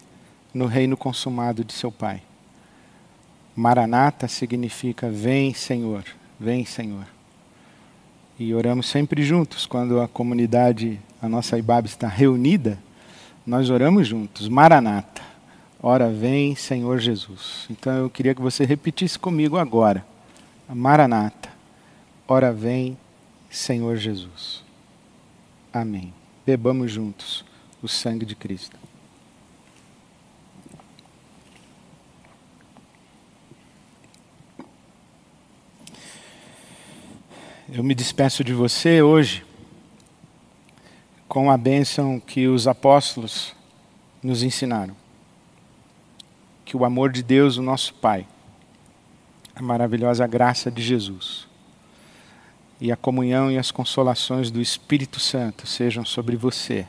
no 0.54 0.66
reino 0.66 0.96
consumado 0.96 1.62
de 1.62 1.72
seu 1.72 1.92
Pai. 1.92 2.22
Maranata 3.54 4.26
significa 4.26 5.10
vem, 5.10 5.52
Senhor, 5.54 6.04
vem, 6.40 6.64
Senhor. 6.64 7.06
E 8.38 8.54
oramos 8.54 8.86
sempre 8.86 9.22
juntos 9.22 9.64
quando 9.66 10.00
a 10.00 10.08
comunidade, 10.08 10.98
a 11.22 11.28
nossa 11.28 11.58
IBAB 11.58 11.86
está 11.86 12.08
reunida, 12.08 12.78
nós 13.46 13.70
oramos 13.70 14.08
juntos. 14.08 14.48
Maranata. 14.48 15.22
Ora, 15.82 16.10
vem, 16.10 16.56
Senhor 16.56 16.98
Jesus. 16.98 17.66
Então 17.70 17.92
eu 17.92 18.10
queria 18.10 18.34
que 18.34 18.42
você 18.42 18.64
repetisse 18.64 19.18
comigo 19.18 19.56
agora. 19.56 20.04
Maranata, 20.74 21.50
ora 22.26 22.52
vem, 22.52 22.98
Senhor 23.48 23.96
Jesus. 23.96 24.64
Amém. 25.72 26.12
Bebamos 26.44 26.90
juntos 26.90 27.44
o 27.82 27.88
sangue 27.88 28.26
de 28.26 28.34
Cristo. 28.34 28.76
Eu 37.68 37.82
me 37.84 37.94
despeço 37.94 38.42
de 38.42 38.52
você 38.52 39.02
hoje 39.02 39.44
com 41.28 41.50
a 41.50 41.56
bênção 41.56 42.18
que 42.18 42.46
os 42.46 42.66
apóstolos 42.66 43.54
nos 44.22 44.42
ensinaram. 44.42 44.96
Que 46.64 46.76
o 46.76 46.84
amor 46.84 47.10
de 47.10 47.22
Deus, 47.22 47.56
o 47.56 47.62
nosso 47.62 47.92
Pai, 47.94 48.26
a 49.56 49.62
maravilhosa 49.62 50.26
graça 50.26 50.70
de 50.70 50.82
Jesus 50.82 51.48
e 52.78 52.92
a 52.92 52.96
comunhão 52.96 53.50
e 53.50 53.56
as 53.56 53.70
consolações 53.70 54.50
do 54.50 54.60
Espírito 54.60 55.18
Santo 55.18 55.66
sejam 55.66 56.04
sobre 56.04 56.36
você 56.36 56.86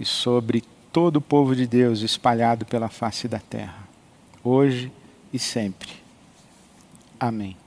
e 0.00 0.04
sobre 0.04 0.64
todo 0.90 1.16
o 1.16 1.20
povo 1.20 1.54
de 1.54 1.66
Deus 1.66 2.00
espalhado 2.00 2.64
pela 2.64 2.88
face 2.88 3.28
da 3.28 3.38
terra, 3.38 3.86
hoje 4.42 4.90
e 5.30 5.38
sempre. 5.38 5.90
Amém. 7.20 7.65